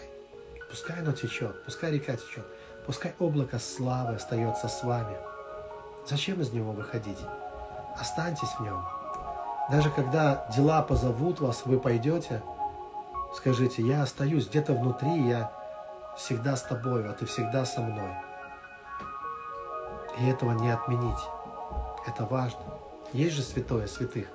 [0.73, 2.47] пускай оно течет, пускай река течет,
[2.87, 5.15] пускай облако славы остается с вами.
[6.07, 7.19] Зачем из него выходить?
[7.95, 8.83] Останьтесь в нем.
[9.69, 12.41] Даже когда дела позовут вас, вы пойдете,
[13.35, 15.51] скажите, я остаюсь где-то внутри, я
[16.17, 18.09] всегда с тобой, а ты всегда со мной.
[20.19, 21.23] И этого не отменить.
[22.07, 22.63] Это важно.
[23.11, 24.25] Есть же святое святых.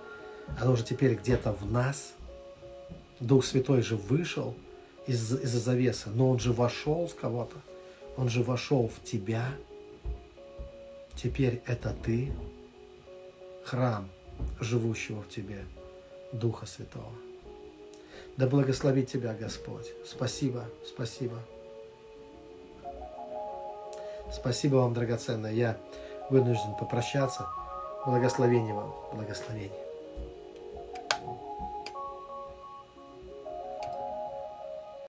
[0.60, 2.12] Оно же теперь где-то в нас.
[3.18, 4.54] Дух Святой же вышел
[5.08, 7.56] из- из-за завеса, но он же вошел в кого-то.
[8.16, 9.46] Он же вошел в тебя.
[11.16, 12.32] Теперь это ты,
[13.64, 14.08] храм
[14.60, 15.64] живущего в тебе
[16.32, 17.12] Духа Святого.
[18.36, 19.86] Да благословит тебя Господь.
[20.06, 21.38] Спасибо, спасибо.
[24.30, 25.52] Спасибо вам, драгоценная.
[25.52, 25.78] Я
[26.30, 27.46] вынужден попрощаться.
[28.06, 29.87] Благословение вам, благословение.